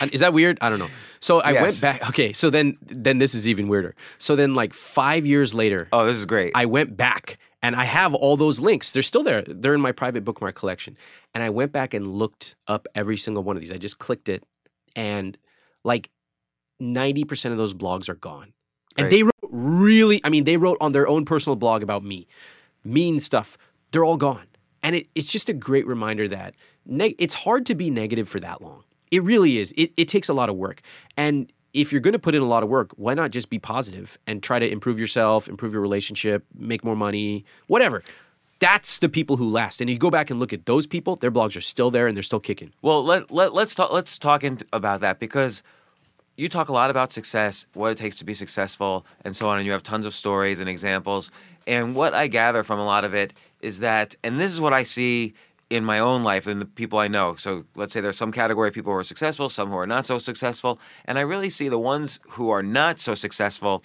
[0.00, 0.58] And is that weird?
[0.60, 0.90] I don't know.
[1.20, 2.06] So I went back.
[2.10, 3.94] Okay, so then then this is even weirder.
[4.18, 6.52] So then like five years later, Oh, this is great.
[6.54, 8.92] I went back and I have all those links.
[8.92, 9.42] They're still there.
[9.46, 10.96] They're in my private bookmark collection.
[11.32, 13.70] And I went back and looked up every single one of these.
[13.70, 14.44] I just clicked it
[14.96, 15.38] and
[15.84, 16.10] like
[16.80, 18.52] 90% of those blogs are gone.
[18.98, 22.26] And they wrote really, I mean, they wrote on their own personal blog about me,
[22.84, 23.56] mean stuff.
[23.90, 24.46] They're all gone.
[24.82, 28.40] And it, it's just a great reminder that neg- it's hard to be negative for
[28.40, 28.84] that long.
[29.10, 29.72] It really is.
[29.76, 30.82] It, it takes a lot of work.
[31.16, 33.58] And if you're going to put in a lot of work, why not just be
[33.58, 38.02] positive and try to improve yourself, improve your relationship, make more money, whatever.
[38.58, 39.80] That's the people who last.
[39.80, 42.16] And you go back and look at those people, their blogs are still there and
[42.16, 42.72] they're still kicking.
[42.82, 45.62] Well, let, let let's talk let's talk in, about that because
[46.36, 49.58] you talk a lot about success, what it takes to be successful, and so on,
[49.58, 51.30] and you have tons of stories and examples.
[51.66, 54.72] And what I gather from a lot of it is that, and this is what
[54.72, 55.34] I see
[55.72, 57.34] in my own life and the people I know.
[57.36, 60.06] So let's say there's some category of people who are successful, some who are not
[60.06, 63.82] so successful, and I really see the ones who are not so successful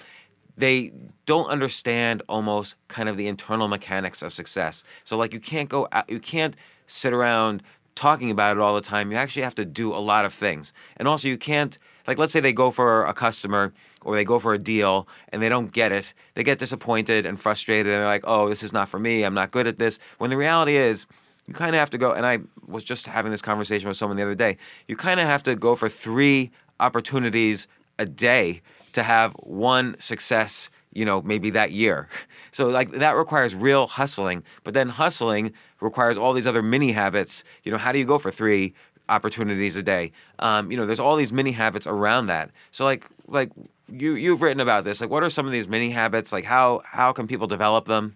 [0.57, 0.91] they
[1.27, 4.83] don't understand almost kind of the internal mechanics of success.
[5.03, 6.55] So like you can't go out, you can't
[6.87, 7.61] sit around
[7.93, 9.11] talking about it all the time.
[9.11, 10.73] You actually have to do a lot of things.
[10.97, 11.77] And also you can't
[12.07, 15.41] like let's say they go for a customer or they go for a deal and
[15.41, 16.13] they don't get it.
[16.33, 19.23] They get disappointed and frustrated and they're like, "Oh, this is not for me.
[19.23, 21.05] I'm not good at this." When the reality is
[21.47, 24.17] you kind of have to go and I was just having this conversation with someone
[24.17, 24.57] the other day.
[24.87, 27.67] You kind of have to go for 3 opportunities
[27.97, 28.61] a day
[28.93, 32.09] to have one success you know, maybe that year.
[32.53, 34.41] So like that requires real hustling.
[34.63, 37.43] But then hustling requires all these other mini habits.
[37.63, 38.73] You know, how do you go for three
[39.09, 40.09] opportunities a day?
[40.39, 42.49] Um, you know, there's all these mini habits around that.
[42.71, 43.51] So like like
[43.87, 45.01] you you've written about this.
[45.01, 46.31] Like what are some of these mini habits?
[46.31, 48.15] Like how how can people develop them?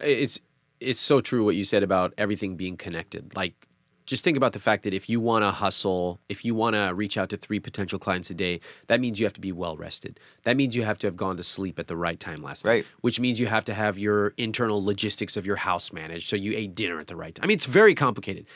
[0.00, 0.40] It's
[0.80, 3.34] it's so true what you said about everything being connected.
[3.34, 3.66] Like
[4.06, 6.94] just think about the fact that if you want to hustle, if you want to
[6.94, 9.76] reach out to three potential clients a day, that means you have to be well
[9.76, 10.20] rested.
[10.44, 12.70] That means you have to have gone to sleep at the right time last night.
[12.70, 12.86] Right.
[13.00, 16.30] Which means you have to have your internal logistics of your house managed.
[16.30, 17.44] So you ate dinner at the right time.
[17.44, 18.46] I mean, it's very complicated.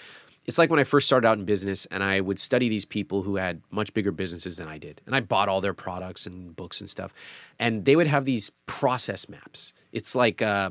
[0.46, 3.22] It's like when I first started out in business and I would study these people
[3.22, 5.00] who had much bigger businesses than I did.
[5.04, 7.12] And I bought all their products and books and stuff.
[7.58, 9.74] And they would have these process maps.
[9.92, 10.70] It's like, uh,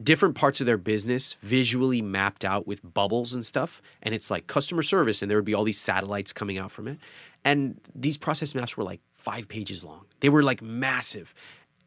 [0.00, 3.82] different parts of their business visually mapped out with bubbles and stuff.
[4.02, 6.88] And it's like customer service, and there would be all these satellites coming out from
[6.88, 6.98] it.
[7.44, 11.34] And these process maps were like five pages long, they were like massive.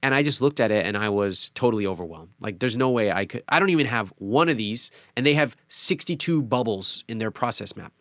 [0.04, 2.30] And I just looked at it and I was totally overwhelmed.
[2.40, 5.34] Like, there's no way I could, I don't even have one of these, and they
[5.34, 7.92] have 62 bubbles in their process map.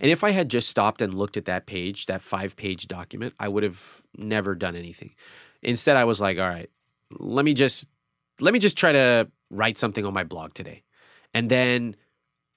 [0.00, 3.32] And if I had just stopped and looked at that page, that five page document,
[3.40, 5.14] I would have never done anything.
[5.62, 6.68] Instead, I was like, all right,
[7.18, 7.86] let me just
[8.40, 10.82] let me just try to write something on my blog today.
[11.34, 11.96] And then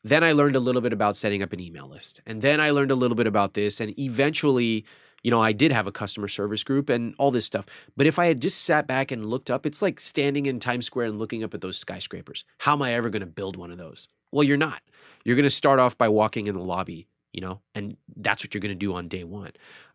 [0.04, 2.22] then I learned a little bit about setting up an email list.
[2.28, 4.86] And then I learned a little bit about this and eventually,
[5.24, 7.66] you know, I did have a customer service group and all this stuff.
[7.98, 10.86] But if I had just sat back and looked up, it's like standing in Times
[10.86, 12.46] Square and looking up at those skyscrapers.
[12.60, 14.08] How am I ever going to build one of those?
[14.32, 14.84] Well, you're not.
[15.24, 18.54] You're going to start off by walking in the lobby, you know, and that's what
[18.54, 19.54] you're going to do on day one.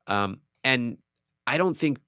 [0.09, 0.99] Um, and
[1.47, 2.01] I don't think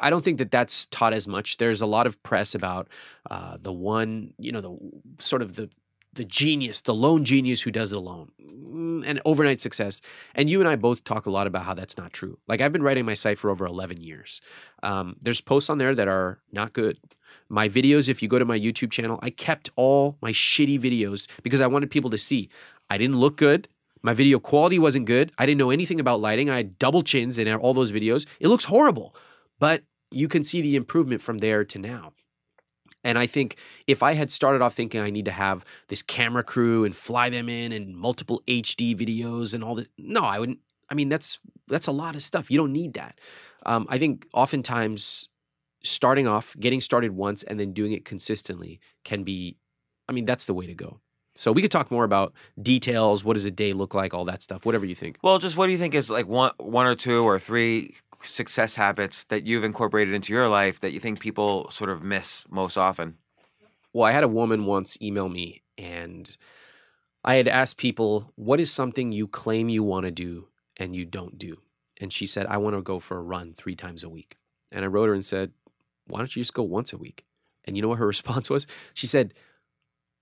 [0.00, 1.56] I don't think that that's taught as much.
[1.56, 2.88] There's a lot of press about
[3.30, 4.76] uh, the one, you know, the
[5.18, 5.70] sort of the
[6.14, 10.00] the genius, the lone genius who does it alone, mm, and overnight success.
[10.34, 12.38] And you and I both talk a lot about how that's not true.
[12.46, 14.40] Like I've been writing my site for over 11 years.
[14.82, 16.98] Um, there's posts on there that are not good.
[17.48, 21.28] My videos, if you go to my YouTube channel, I kept all my shitty videos
[21.42, 22.48] because I wanted people to see
[22.90, 23.68] I didn't look good.
[24.02, 25.32] My video quality wasn't good.
[25.38, 26.50] I didn't know anything about lighting.
[26.50, 28.26] I had double chins in all those videos.
[28.38, 29.16] It looks horrible.
[29.58, 32.12] But you can see the improvement from there to now.
[33.04, 36.42] And I think if I had started off thinking I need to have this camera
[36.42, 40.58] crew and fly them in and multiple HD videos and all that, no, I wouldn't.
[40.88, 41.38] I mean, that's
[41.68, 42.50] that's a lot of stuff.
[42.50, 43.20] You don't need that.
[43.66, 45.28] Um, I think oftentimes
[45.82, 49.56] starting off, getting started once, and then doing it consistently can be.
[50.08, 51.00] I mean, that's the way to go.
[51.36, 52.32] So we could talk more about
[52.62, 53.24] details.
[53.24, 54.14] What does a day look like?
[54.14, 54.64] All that stuff.
[54.64, 55.18] Whatever you think.
[55.22, 57.96] Well, just what do you think is like one one or two or three
[58.26, 62.44] success habits that you've incorporated into your life that you think people sort of miss
[62.50, 63.18] most often?
[63.92, 66.36] Well, I had a woman once email me and
[67.24, 71.04] I had asked people, what is something you claim you want to do and you
[71.04, 71.58] don't do?
[72.00, 74.36] And she said, I want to go for a run three times a week.
[74.72, 75.52] And I wrote her and said,
[76.06, 77.24] why don't you just go once a week?
[77.64, 78.66] And you know what her response was?
[78.92, 79.34] She said,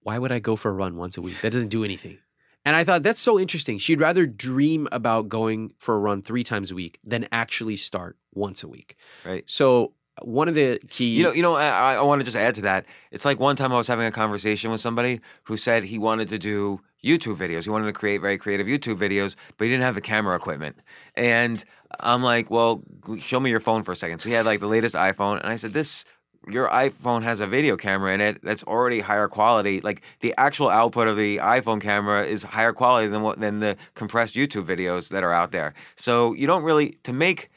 [0.03, 1.40] why would I go for a run once a week?
[1.42, 2.18] That doesn't do anything.
[2.64, 3.78] And I thought that's so interesting.
[3.78, 8.16] She'd rather dream about going for a run three times a week than actually start
[8.34, 8.96] once a week.
[9.24, 9.44] Right.
[9.46, 12.54] So one of the key you know you know i, I want to just add
[12.56, 15.84] to that it's like one time i was having a conversation with somebody who said
[15.84, 19.64] he wanted to do youtube videos he wanted to create very creative youtube videos but
[19.64, 20.76] he didn't have the camera equipment
[21.14, 21.64] and
[22.00, 22.82] i'm like well
[23.18, 25.50] show me your phone for a second so he had like the latest iphone and
[25.50, 26.04] i said this
[26.49, 29.80] your iPhone has a video camera in it that's already higher quality.
[29.80, 33.76] Like the actual output of the iPhone camera is higher quality than what than the
[33.95, 35.74] compressed YouTube videos that are out there.
[35.97, 37.51] So you don't really to make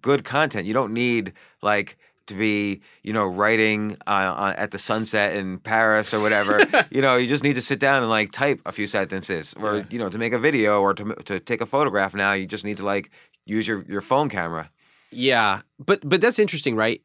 [0.00, 0.66] good content.
[0.66, 1.32] You don't need
[1.62, 6.60] like to be you know writing uh, at the sunset in Paris or whatever.
[6.90, 9.76] you know, you just need to sit down and like type a few sentences, or
[9.76, 9.84] yeah.
[9.90, 12.14] you know, to make a video or to to take a photograph.
[12.14, 13.10] Now you just need to like
[13.44, 14.70] use your your phone camera.
[15.14, 17.00] Yeah, but but that's interesting, right?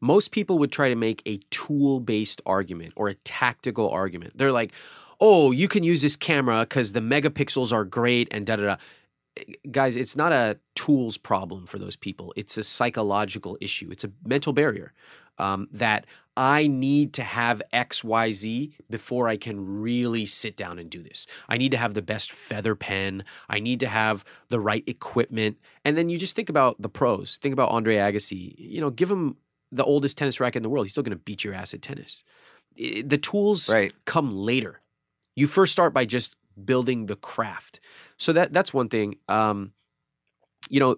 [0.00, 4.36] Most people would try to make a tool-based argument or a tactical argument.
[4.36, 4.72] They're like,
[5.20, 8.76] "Oh, you can use this camera because the megapixels are great," and da da da.
[9.70, 12.32] Guys, it's not a tools problem for those people.
[12.36, 13.90] It's a psychological issue.
[13.90, 14.92] It's a mental barrier
[15.38, 16.06] um, that
[16.36, 21.26] I need to have XYZ before I can really sit down and do this.
[21.48, 23.24] I need to have the best feather pen.
[23.48, 25.56] I need to have the right equipment.
[25.84, 27.38] And then you just think about the pros.
[27.38, 28.54] Think about Andre Agassi.
[28.58, 29.36] You know, give him
[29.72, 30.84] the oldest tennis racket in the world.
[30.84, 32.22] He's still going to beat your ass at tennis.
[32.76, 33.94] The tools right.
[34.04, 34.82] come later.
[35.34, 37.80] You first start by just building the craft.
[38.18, 39.16] So that that's one thing.
[39.28, 39.72] Um,
[40.68, 40.96] you know,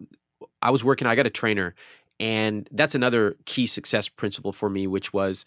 [0.61, 1.07] I was working.
[1.07, 1.74] I got a trainer,
[2.21, 5.45] and that's another key success principle for me, which was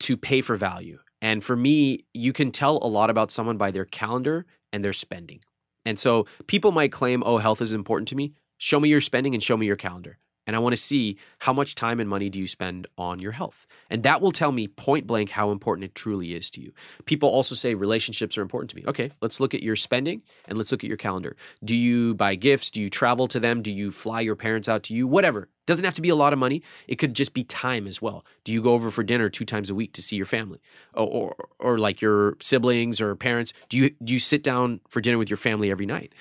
[0.00, 0.98] to pay for value.
[1.20, 4.92] And for me, you can tell a lot about someone by their calendar and their
[4.92, 5.40] spending.
[5.84, 8.34] And so people might claim, oh, health is important to me.
[8.58, 10.18] Show me your spending and show me your calendar.
[10.48, 13.32] And I want to see how much time and money do you spend on your
[13.32, 13.66] health.
[13.90, 16.72] And that will tell me point blank how important it truly is to you.
[17.04, 18.82] People also say relationships are important to me.
[18.86, 21.36] Okay, let's look at your spending and let's look at your calendar.
[21.62, 22.70] Do you buy gifts?
[22.70, 23.60] Do you travel to them?
[23.60, 25.06] Do you fly your parents out to you?
[25.06, 25.50] Whatever.
[25.66, 26.62] Doesn't have to be a lot of money.
[26.86, 28.24] It could just be time as well.
[28.44, 30.60] Do you go over for dinner two times a week to see your family,
[30.94, 33.52] or or, or like your siblings or parents?
[33.68, 36.14] Do you do you sit down for dinner with your family every night?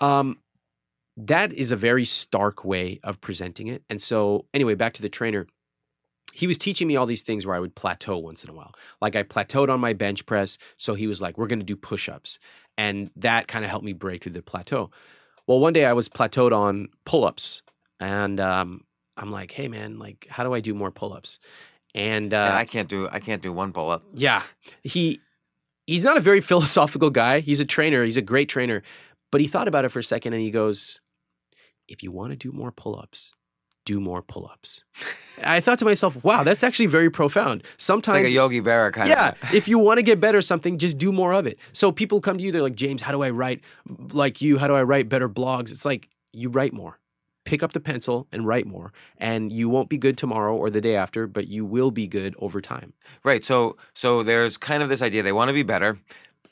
[0.00, 0.38] Um,
[1.16, 3.82] that is a very stark way of presenting it.
[3.90, 5.46] And so, anyway, back to the trainer.
[6.32, 8.72] He was teaching me all these things where I would plateau once in a while.
[9.02, 10.58] Like I plateaued on my bench press.
[10.76, 12.38] So he was like, we're going to do push ups.
[12.78, 14.90] And that kind of helped me break through the plateau.
[15.48, 17.62] Well, one day I was plateaued on pull ups.
[17.98, 18.84] And um,
[19.16, 21.40] I'm like, hey, man, like, how do I do more pull ups?
[21.96, 24.04] And, uh, And I can't do I can't do one pull up.
[24.14, 24.42] yeah,
[24.84, 25.20] he
[25.88, 27.40] he's not a very philosophical guy.
[27.40, 28.04] He's a trainer.
[28.04, 28.84] He's a great trainer.
[29.30, 31.00] But he thought about it for a second and he goes,
[31.88, 33.32] "If you want to do more pull-ups,
[33.84, 34.84] do more pull-ups."
[35.42, 38.92] I thought to myself, "Wow, that's actually very profound." It's Sometimes like a Yogi Berra
[38.92, 39.54] kind yeah, of.
[39.54, 41.58] if you want to get better at something, just do more of it.
[41.72, 43.62] So people come to you, they're like, James, how do I write
[44.12, 44.58] like you?
[44.58, 45.70] How do I write better blogs?
[45.70, 46.98] It's like you write more.
[47.46, 48.92] Pick up the pencil and write more.
[49.16, 52.34] And you won't be good tomorrow or the day after, but you will be good
[52.38, 52.92] over time.
[53.24, 53.44] Right.
[53.44, 55.98] So so there's kind of this idea they want to be better.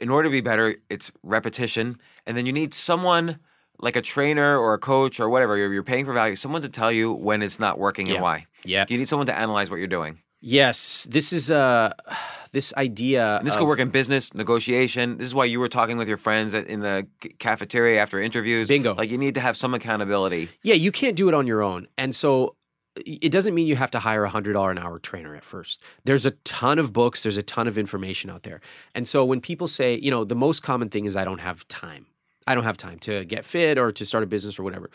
[0.01, 3.39] In order to be better, it's repetition, and then you need someone
[3.81, 5.57] like a trainer or a coach or whatever.
[5.57, 6.37] You're, you're paying for value.
[6.37, 8.15] Someone to tell you when it's not working Yeah.
[8.15, 8.47] and why.
[8.65, 8.85] Yeah.
[8.89, 10.19] You need someone to analyze what you're doing.
[10.41, 11.93] Yes, this is uh
[12.53, 13.39] this idea.
[13.39, 15.19] And this of- could work in business, negotiation.
[15.19, 17.07] This is why you were talking with your friends in the
[17.39, 18.69] cafeteria after interviews.
[18.69, 18.95] Bingo.
[18.95, 20.49] Like you need to have some accountability.
[20.63, 21.89] Yeah, you can't do it on your own.
[21.99, 22.55] And so
[22.97, 25.83] it doesn't mean you have to hire a hundred dollar an hour trainer at first.
[26.05, 28.61] There's a ton of books, there's a ton of information out there.
[28.95, 31.67] And so when people say, you know, the most common thing is I don't have
[31.69, 32.07] time.
[32.47, 34.91] I don't have time to get fit or to start a business or whatever.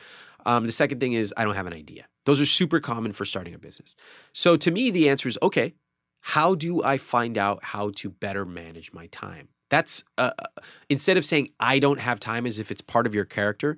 [0.45, 2.07] Um, the second thing is I don't have an idea.
[2.25, 3.95] Those are super common for starting a business.
[4.33, 5.73] So to me, the answer is okay.
[6.21, 9.49] How do I find out how to better manage my time?
[9.69, 10.31] That's uh,
[10.89, 13.77] instead of saying I don't have time as if it's part of your character.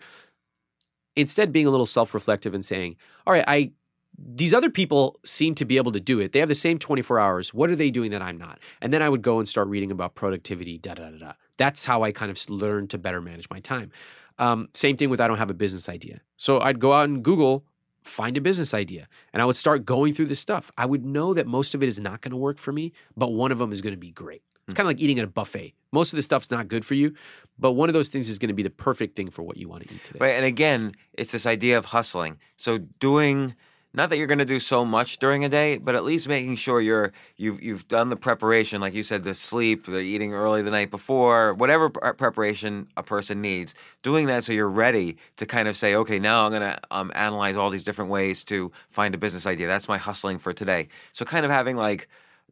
[1.15, 3.71] Instead, being a little self-reflective and saying, "All right, I
[4.17, 6.31] these other people seem to be able to do it.
[6.31, 7.53] They have the same 24 hours.
[7.53, 8.59] What are they doing that I'm not?
[8.81, 11.33] And then I would go and start reading about productivity, da da da da.
[11.57, 13.91] That's how I kind of learned to better manage my time.
[14.37, 16.21] Um, same thing with I don't have a business idea.
[16.37, 17.65] So I'd go out and Google,
[18.03, 20.71] find a business idea, and I would start going through this stuff.
[20.77, 23.29] I would know that most of it is not going to work for me, but
[23.29, 24.41] one of them is going to be great.
[24.67, 25.75] It's kind of like eating at a buffet.
[25.91, 27.13] Most of the stuff's not good for you,
[27.59, 29.69] but one of those things is going to be the perfect thing for what you
[29.69, 30.19] want to eat today.
[30.19, 30.33] Right.
[30.33, 32.39] And again, it's this idea of hustling.
[32.57, 33.53] So doing
[33.95, 36.57] not that you're going to do so much during a day, but at least making
[36.57, 40.61] sure you're you've you've done the preparation, like you said, the sleep, the eating early
[40.61, 43.73] the night before, whatever pre- preparation a person needs.
[44.03, 47.11] Doing that so you're ready to kind of say, okay, now I'm going to um,
[47.15, 49.67] analyze all these different ways to find a business idea.
[49.67, 50.89] That's my hustling for today.
[51.13, 52.09] So kind of having like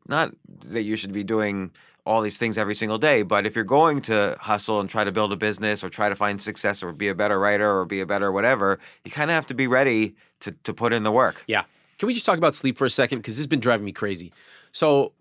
[0.08, 0.34] not
[0.66, 1.72] that you should be doing
[2.06, 5.12] all these things every single day, but if you're going to hustle and try to
[5.12, 8.02] build a business or try to find success or be a better writer or be
[8.02, 11.12] a better whatever, you kind of have to be ready to, to put in the
[11.12, 11.44] work.
[11.48, 11.64] Yeah.
[11.98, 13.20] Can we just talk about sleep for a second?
[13.20, 14.34] Because this has been driving me crazy.
[14.72, 15.14] So,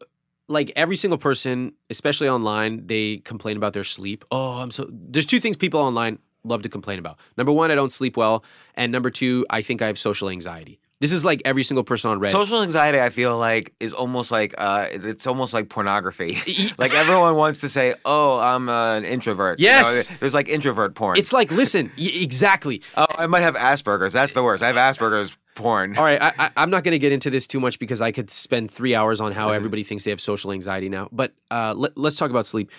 [0.49, 4.25] like every single person, especially online, they complain about their sleep.
[4.33, 4.89] Oh, I'm so.
[4.91, 7.19] There's two things people online love to complain about.
[7.37, 8.45] Number one, I don't sleep well.
[8.75, 10.81] And number two, I think I have social anxiety.
[11.03, 12.31] This is like every single person on Reddit.
[12.31, 16.39] Social anxiety, I feel like, is almost like uh, it's almost like pornography.
[16.79, 20.11] Like everyone wants to say, "Oh, I'm uh, an introvert." You know, Yes.
[20.21, 21.19] there's like introvert porn.
[21.19, 22.83] it's like, listen, y- exactly.
[22.97, 24.13] oh, I might have Asperger's.
[24.13, 24.63] That's the worst.
[24.63, 25.99] I have Asperger's porn.
[25.99, 28.11] All right, I, I, I'm not going to get into this too much because I
[28.13, 29.41] could spend three hours on Mm-hmm.
[29.41, 31.09] how everybody thinks they have social anxiety now.
[31.13, 32.71] But uh, let, let's talk about sleep.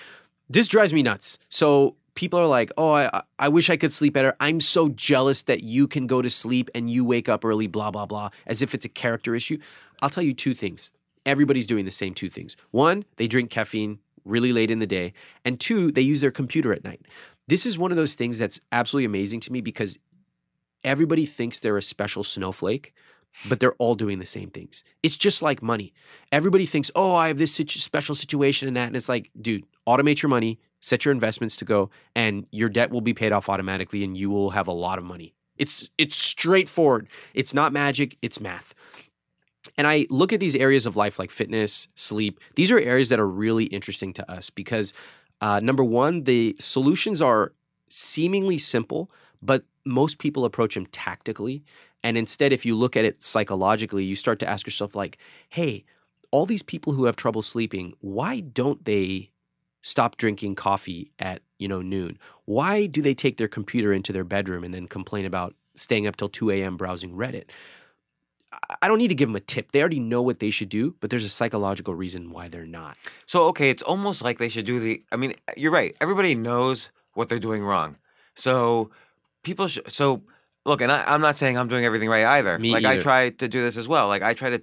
[0.50, 1.40] This drives me nuts.
[1.50, 4.36] So people are like, "Oh, I, I wish I could sleep better.
[4.40, 7.92] I'm so jealous that you can go to sleep and you wake up early." Blah
[7.92, 9.58] blah blah, as if it's a character issue.
[10.02, 10.92] I'll tell you two things.
[11.26, 12.58] Everybody's doing the same two things.
[12.72, 15.14] One, they drink caffeine really late in the day,
[15.46, 17.02] and two, they use their computer at night.
[17.48, 19.98] This is one of those things that's absolutely amazing to me because
[20.84, 22.94] everybody thinks they're a special snowflake,
[23.48, 24.84] but they're all doing the same things.
[25.02, 25.94] It's just like money.
[26.32, 28.88] Everybody thinks, oh, I have this situ- special situation and that.
[28.88, 32.92] And it's like, dude, automate your money, set your investments to go, and your debt
[32.92, 35.34] will be paid off automatically and you will have a lot of money.
[35.58, 37.08] It's it's straightforward.
[37.34, 38.74] It's not magic, it's math.
[39.78, 42.42] And I look at these areas of life like fitness, sleep.
[42.56, 44.94] These are areas that are really interesting to us because
[45.40, 47.54] uh, number one, the solutions are
[47.88, 49.10] seemingly simple,
[49.42, 51.64] but most people approach them tactically.
[52.04, 55.18] And instead, if you look at it psychologically, you start to ask yourself, like,
[55.50, 55.86] hey,
[56.32, 59.30] all these people who have trouble sleeping, why don't they
[59.84, 62.18] stop drinking coffee at you know noon?
[62.46, 66.16] Why do they take their computer into their bedroom and then complain about staying up
[66.16, 66.78] till 2 a.m.
[66.78, 67.46] browsing Reddit.
[68.82, 69.72] I- don't need to give them a tip.
[69.72, 72.98] They already know what they should do, but there's a psychological reason why they're not.
[73.26, 75.04] So okay, it's almost like they should do the.
[75.12, 75.96] I mean, uh, you're right.
[76.00, 77.98] Everybody knows what they're doing wrong.
[78.36, 78.92] So
[79.44, 79.92] people should.
[79.92, 80.22] So
[80.66, 82.60] look, and I, I'm not saying I'm doing everything right either.
[82.60, 84.08] Me like I try to do this as well.
[84.08, 84.62] Like I try to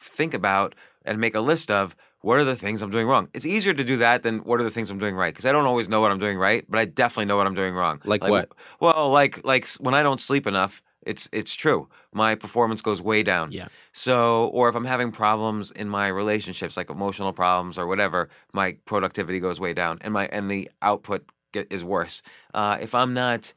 [0.00, 3.28] think about and make a list of what are the things I'm doing wrong.
[3.32, 5.52] It's easier to do that than what are the things I'm doing right because I
[5.52, 8.00] don't always know what I'm doing right, but I definitely know what I'm doing wrong.
[8.04, 8.50] Like what?
[8.80, 10.82] Well, like like when I don't sleep enough.
[11.02, 11.88] It's it's true.
[12.12, 13.50] My performance goes way down.
[13.52, 13.68] Yeah.
[13.92, 18.76] So, or if I'm having problems in my relationships, like emotional problems or whatever, my
[18.84, 22.20] productivity goes way down, and my and the output get, is worse.
[22.52, 23.54] Uh, if I'm not,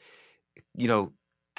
[0.77, 1.11] you know,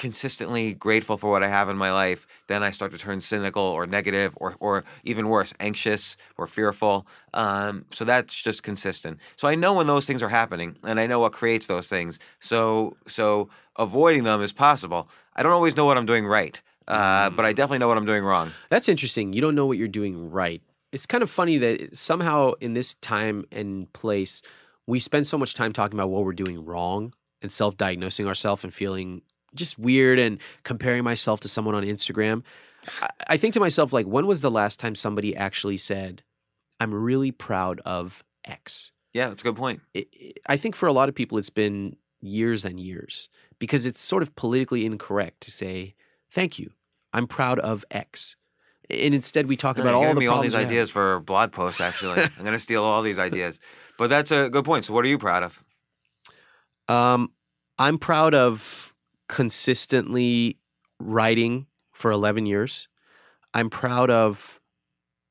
[0.03, 3.62] consistently grateful for what I have in my life, then I start to turn cynical
[3.62, 7.07] or negative, or or even worse, anxious or fearful.
[7.32, 9.20] Um, so that's just consistent.
[9.36, 12.18] So I know when those things are happening, and I know what creates those things.
[12.40, 15.09] So so avoiding them is possible.
[15.36, 16.61] I don't always know what I'm doing right.
[16.88, 18.50] Uh, but I definitely know what I'm doing wrong.
[18.68, 19.32] That's interesting.
[19.32, 20.61] You don't know what you're doing right.
[20.90, 24.42] It's kind of funny that somehow in this time and place,
[24.88, 28.64] we spend so much time talking about what we're doing wrong and self diagnosing ourselves
[28.64, 29.22] and feeling
[29.55, 32.42] just weird and comparing myself to someone on Instagram.
[33.00, 36.22] I, I think to myself, like, when was the last time somebody actually said,
[36.80, 38.92] I'm really proud of X?
[39.12, 39.80] Yeah, that's a good point.
[39.94, 43.28] it, it- I think for a lot of people, it's been years and years
[43.59, 45.94] because it's sort of politically incorrect to say,
[46.30, 46.70] thank you,
[47.12, 48.36] I'm proud of X.
[48.90, 51.80] And instead, we talk No, about all the me all these ideas for blog posts.
[51.80, 53.61] Actually, I'm going to steal all these ideas.
[53.96, 54.84] But that's a good point.
[54.86, 55.59] So, what are you proud of?
[56.88, 57.30] Um,
[57.78, 58.91] I'm proud of
[59.29, 60.59] consistently
[60.99, 62.89] writing for 11 years.
[63.55, 64.61] I'm proud of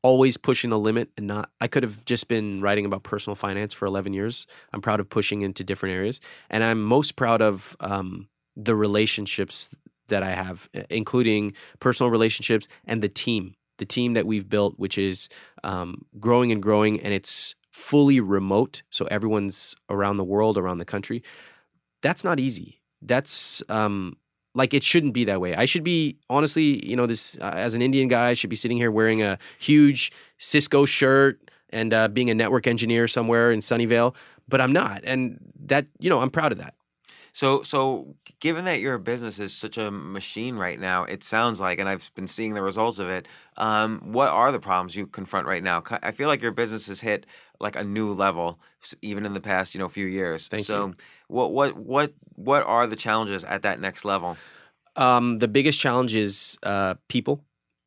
[0.04, 3.74] always pushing the limit and not I could have just been writing about personal finance
[3.74, 4.48] for 11 years.
[4.74, 6.20] I'm proud of pushing into different areas
[6.50, 9.70] and I'm most proud of um, the relationships
[10.08, 13.54] that I have including personal relationships and the team.
[13.78, 15.30] The team that we've built which is
[15.64, 20.86] um, growing and growing and it's fully remote so everyone's around the world around the
[20.86, 21.24] country
[22.02, 22.81] that's not easy.
[23.02, 24.18] That's um
[24.54, 25.56] like it shouldn't be that way.
[25.56, 28.56] I should be honestly, you know, this uh, as an Indian guy, I should be
[28.56, 31.40] sitting here wearing a huge Cisco shirt
[31.70, 34.14] and uh, being a network engineer somewhere in Sunnyvale,
[34.50, 36.76] but I'm not, and that you know, I'm proud of that.
[37.34, 41.80] So, so given that your business is such a machine right now, it sounds like,
[41.80, 43.28] and I've been seeing the results of it.
[43.58, 45.84] Um, what are the problems you confront right now?
[46.04, 47.26] I feel like your business has hit
[47.60, 48.60] like a new level,
[49.02, 50.48] even in the past, you know, few years.
[50.48, 50.96] Thank so, you.
[51.28, 54.36] what, what, what, what are the challenges at that next level?
[54.96, 57.42] Um, the biggest challenge is uh, people,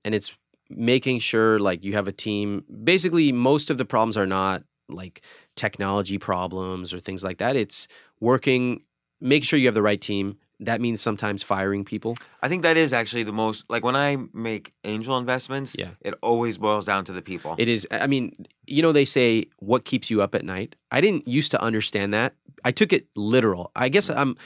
[0.04, 0.36] and it's
[0.70, 2.64] making sure like you have a team.
[2.82, 5.22] Basically, most of the problems are not like
[5.54, 7.56] technology problems or things like that.
[7.56, 7.88] It's
[8.20, 8.82] working,
[9.24, 10.36] make sure you have the right team.
[10.60, 12.14] That means sometimes firing people.
[12.40, 15.74] I think that is actually the most like when I make angel investments.
[15.76, 15.90] Yeah.
[16.00, 17.56] it always boils down to the people.
[17.58, 17.88] It is.
[17.90, 20.76] I mean, you know, they say what keeps you up at night.
[20.92, 22.34] I didn't used to understand that.
[22.64, 23.72] I took it literal.
[23.74, 24.36] I guess I'm,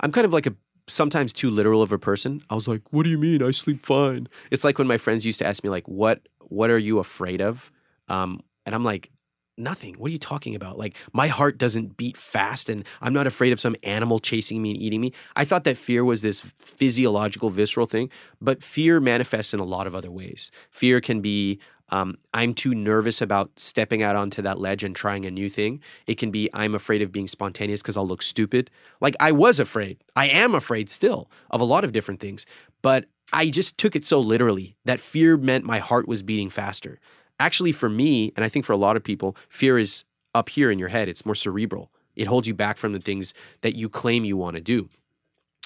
[0.00, 0.54] I'm kind of like a
[0.86, 2.42] sometimes too literal of a person.
[2.48, 3.42] I was like, "What do you mean?
[3.42, 6.70] I sleep fine." It's like when my friends used to ask me like, "What, what
[6.70, 7.70] are you afraid of?"
[8.08, 9.10] Um, and I'm like,
[9.58, 9.94] "Nothing.
[9.94, 10.78] What are you talking about?
[10.78, 14.70] Like, my heart doesn't beat fast, and I'm not afraid of some animal chasing me
[14.70, 19.52] and eating me." I thought that fear was this physiological, visceral thing, but fear manifests
[19.54, 20.50] in a lot of other ways.
[20.70, 21.58] Fear can be
[21.90, 25.80] um, I'm too nervous about stepping out onto that ledge and trying a new thing.
[26.06, 28.70] It can be I'm afraid of being spontaneous because I'll look stupid.
[29.00, 29.98] Like I was afraid.
[30.14, 32.44] I am afraid still of a lot of different things.
[32.82, 36.98] But I just took it so literally that fear meant my heart was beating faster.
[37.40, 40.70] Actually, for me, and I think for a lot of people, fear is up here
[40.70, 41.08] in your head.
[41.08, 41.90] It's more cerebral.
[42.16, 44.88] It holds you back from the things that you claim you want to do.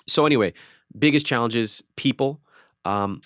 [0.07, 0.53] So, anyway,
[0.99, 2.41] biggest challenges people.
[2.85, 3.23] Um,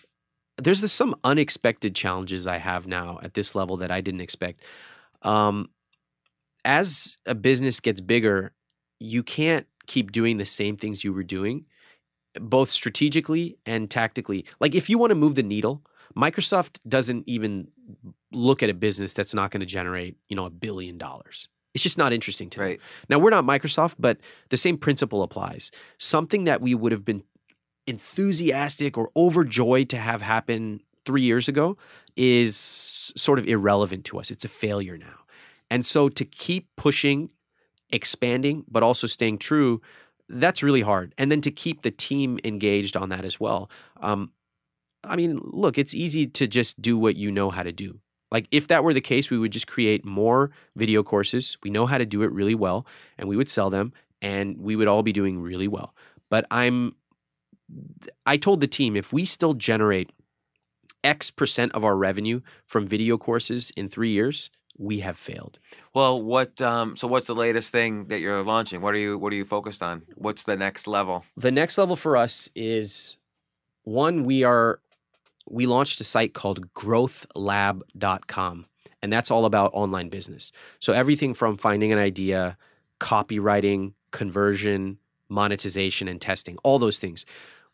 [0.59, 4.63] there's this, some unexpected challenges I have now at this level that I didn't expect.
[5.23, 5.71] Um,
[6.65, 8.53] as a business gets bigger,
[8.99, 11.67] you can't keep doing the same things you were doing,
[12.41, 14.45] both strategically and tactically.
[14.61, 15.83] Like if you want to move the needle,
[16.17, 17.69] Microsoft doesn't even
[18.33, 21.49] look at a business that's not going to generate, you know, a billion dollars.
[21.75, 22.81] It's just not interesting to right.
[23.11, 24.19] Now, we're not Microsoft, but
[24.49, 25.71] the same principle applies.
[25.99, 27.23] Something that we would have been
[27.87, 31.77] enthusiastic or overjoyed to have happen three years ago
[32.17, 34.31] is sort of irrelevant to us.
[34.31, 35.21] It's a failure now.
[35.71, 37.31] And so to keep pushing,
[37.91, 39.81] expanding, but also staying true,
[40.29, 41.15] that's really hard.
[41.19, 43.71] And then to keep the team engaged on that as well.
[44.01, 44.33] Um,
[45.05, 48.01] I mean, look, it's easy to just do what you know how to do.
[48.31, 51.57] Like, if that were the case, we would just create more video courses.
[51.63, 52.87] We know how to do it really well,
[53.19, 55.95] and we would sell them, and we would all be doing really well.
[56.29, 56.97] But I'm
[58.25, 60.11] I told the team if we still generate
[61.03, 65.59] X percent of our revenue from video courses in three years, we have failed.
[65.95, 66.61] Well, what?
[66.61, 68.81] Um, so, what's the latest thing that you're launching?
[68.81, 70.03] What are you What are you focused on?
[70.15, 71.25] What's the next level?
[71.37, 73.19] The next level for us is
[73.85, 74.25] one.
[74.25, 74.81] We are
[75.49, 78.67] we launched a site called GrowthLab.com,
[79.03, 80.53] and that's all about online business.
[80.81, 82.57] So everything from finding an idea,
[83.01, 87.27] copywriting, conversion, monetization, and testing, all those things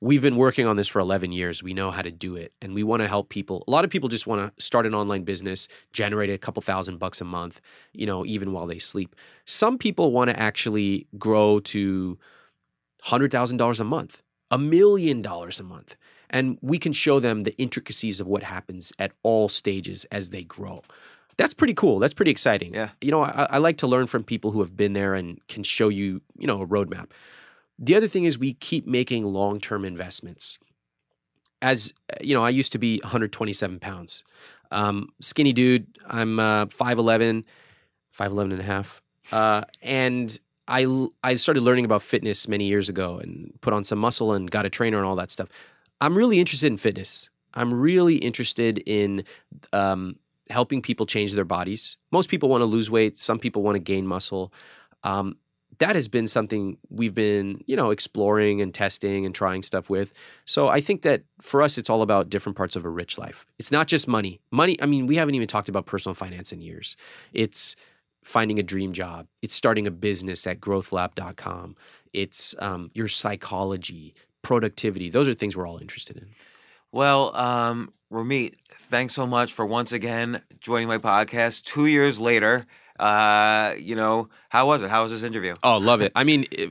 [0.02, 1.62] we've been working on this for 11 years.
[1.62, 3.62] We know how to do it and we want to help people.
[3.68, 6.98] A lot of people just want to start an online business, generate a couple thousand
[6.98, 7.60] bucks a month,
[7.92, 9.14] you know, even while they sleep.
[9.44, 12.18] Some people want to actually grow to
[13.04, 15.96] $100,000 a month, a million dollars a month.
[16.32, 20.44] And we can show them the intricacies of what happens at all stages as they
[20.44, 20.82] grow.
[21.36, 21.98] That's pretty cool.
[21.98, 22.74] That's pretty exciting.
[22.74, 22.90] Yeah.
[23.00, 25.62] You know, I, I like to learn from people who have been there and can
[25.62, 27.10] show you, you know, a roadmap.
[27.78, 30.58] The other thing is we keep making long term investments.
[31.60, 34.24] As you know, I used to be 127 pounds.
[34.70, 35.86] Um, skinny dude.
[36.06, 37.44] I'm uh, 5'11,
[38.18, 39.02] 5'11 and a half.
[39.30, 43.98] Uh, and I, I started learning about fitness many years ago and put on some
[43.98, 45.48] muscle and got a trainer and all that stuff.
[46.02, 47.30] I'm really interested in fitness.
[47.54, 49.24] I'm really interested in
[49.72, 50.16] um,
[50.50, 51.96] helping people change their bodies.
[52.10, 53.20] Most people want to lose weight.
[53.20, 54.52] Some people want to gain muscle.
[55.04, 55.36] Um,
[55.78, 60.12] that has been something we've been, you know, exploring and testing and trying stuff with.
[60.44, 63.46] So I think that for us, it's all about different parts of a rich life.
[63.60, 64.40] It's not just money.
[64.50, 66.96] Money, I mean, we haven't even talked about personal finance in years.
[67.32, 67.76] It's
[68.24, 69.28] finding a dream job.
[69.40, 71.76] It's starting a business at growthlab.com.
[72.12, 75.10] It's um, your psychology, productivity.
[75.10, 76.26] Those are things we're all interested in.
[76.90, 82.66] Well, um, Ramit, thanks so much for once again joining my podcast two years later.
[83.00, 84.90] Uh, you know, how was it?
[84.90, 85.54] How was this interview?
[85.62, 86.12] Oh, love it.
[86.14, 86.70] I mean, it,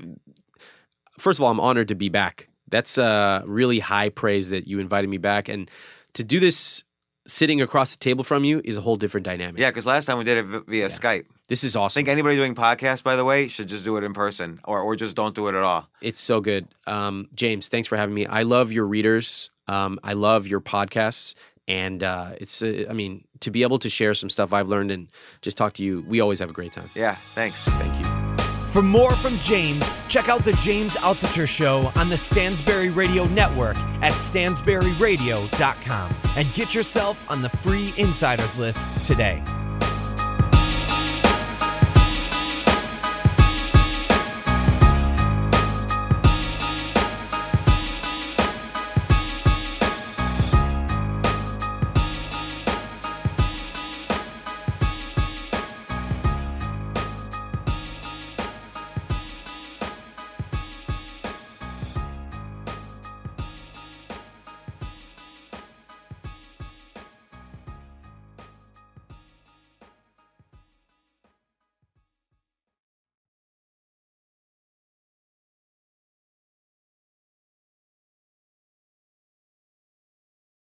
[1.17, 2.47] first of all, I'm honored to be back.
[2.69, 5.49] That's uh, really high praise that you invited me back.
[5.49, 5.69] And
[6.13, 6.83] to do this
[7.27, 9.59] sitting across the table from you is a whole different dynamic.
[9.59, 10.87] Yeah, because last time we did it via Yeah.
[10.87, 11.25] Skype.
[11.51, 11.91] This is awesome.
[11.91, 14.79] I think anybody doing podcasts, by the way, should just do it in person or,
[14.79, 15.85] or just don't do it at all.
[15.99, 16.65] It's so good.
[16.87, 18.25] Um, James, thanks for having me.
[18.25, 19.51] I love your readers.
[19.67, 21.35] Um, I love your podcasts.
[21.67, 24.91] And uh, it's, uh, I mean, to be able to share some stuff I've learned
[24.91, 25.09] and
[25.41, 26.89] just talk to you, we always have a great time.
[26.95, 27.67] Yeah, thanks.
[27.67, 28.05] Thank you.
[28.67, 33.75] For more from James, check out the James Altucher Show on the Stansberry Radio Network
[34.01, 39.43] at stansberryradio.com and get yourself on the free insiders list today.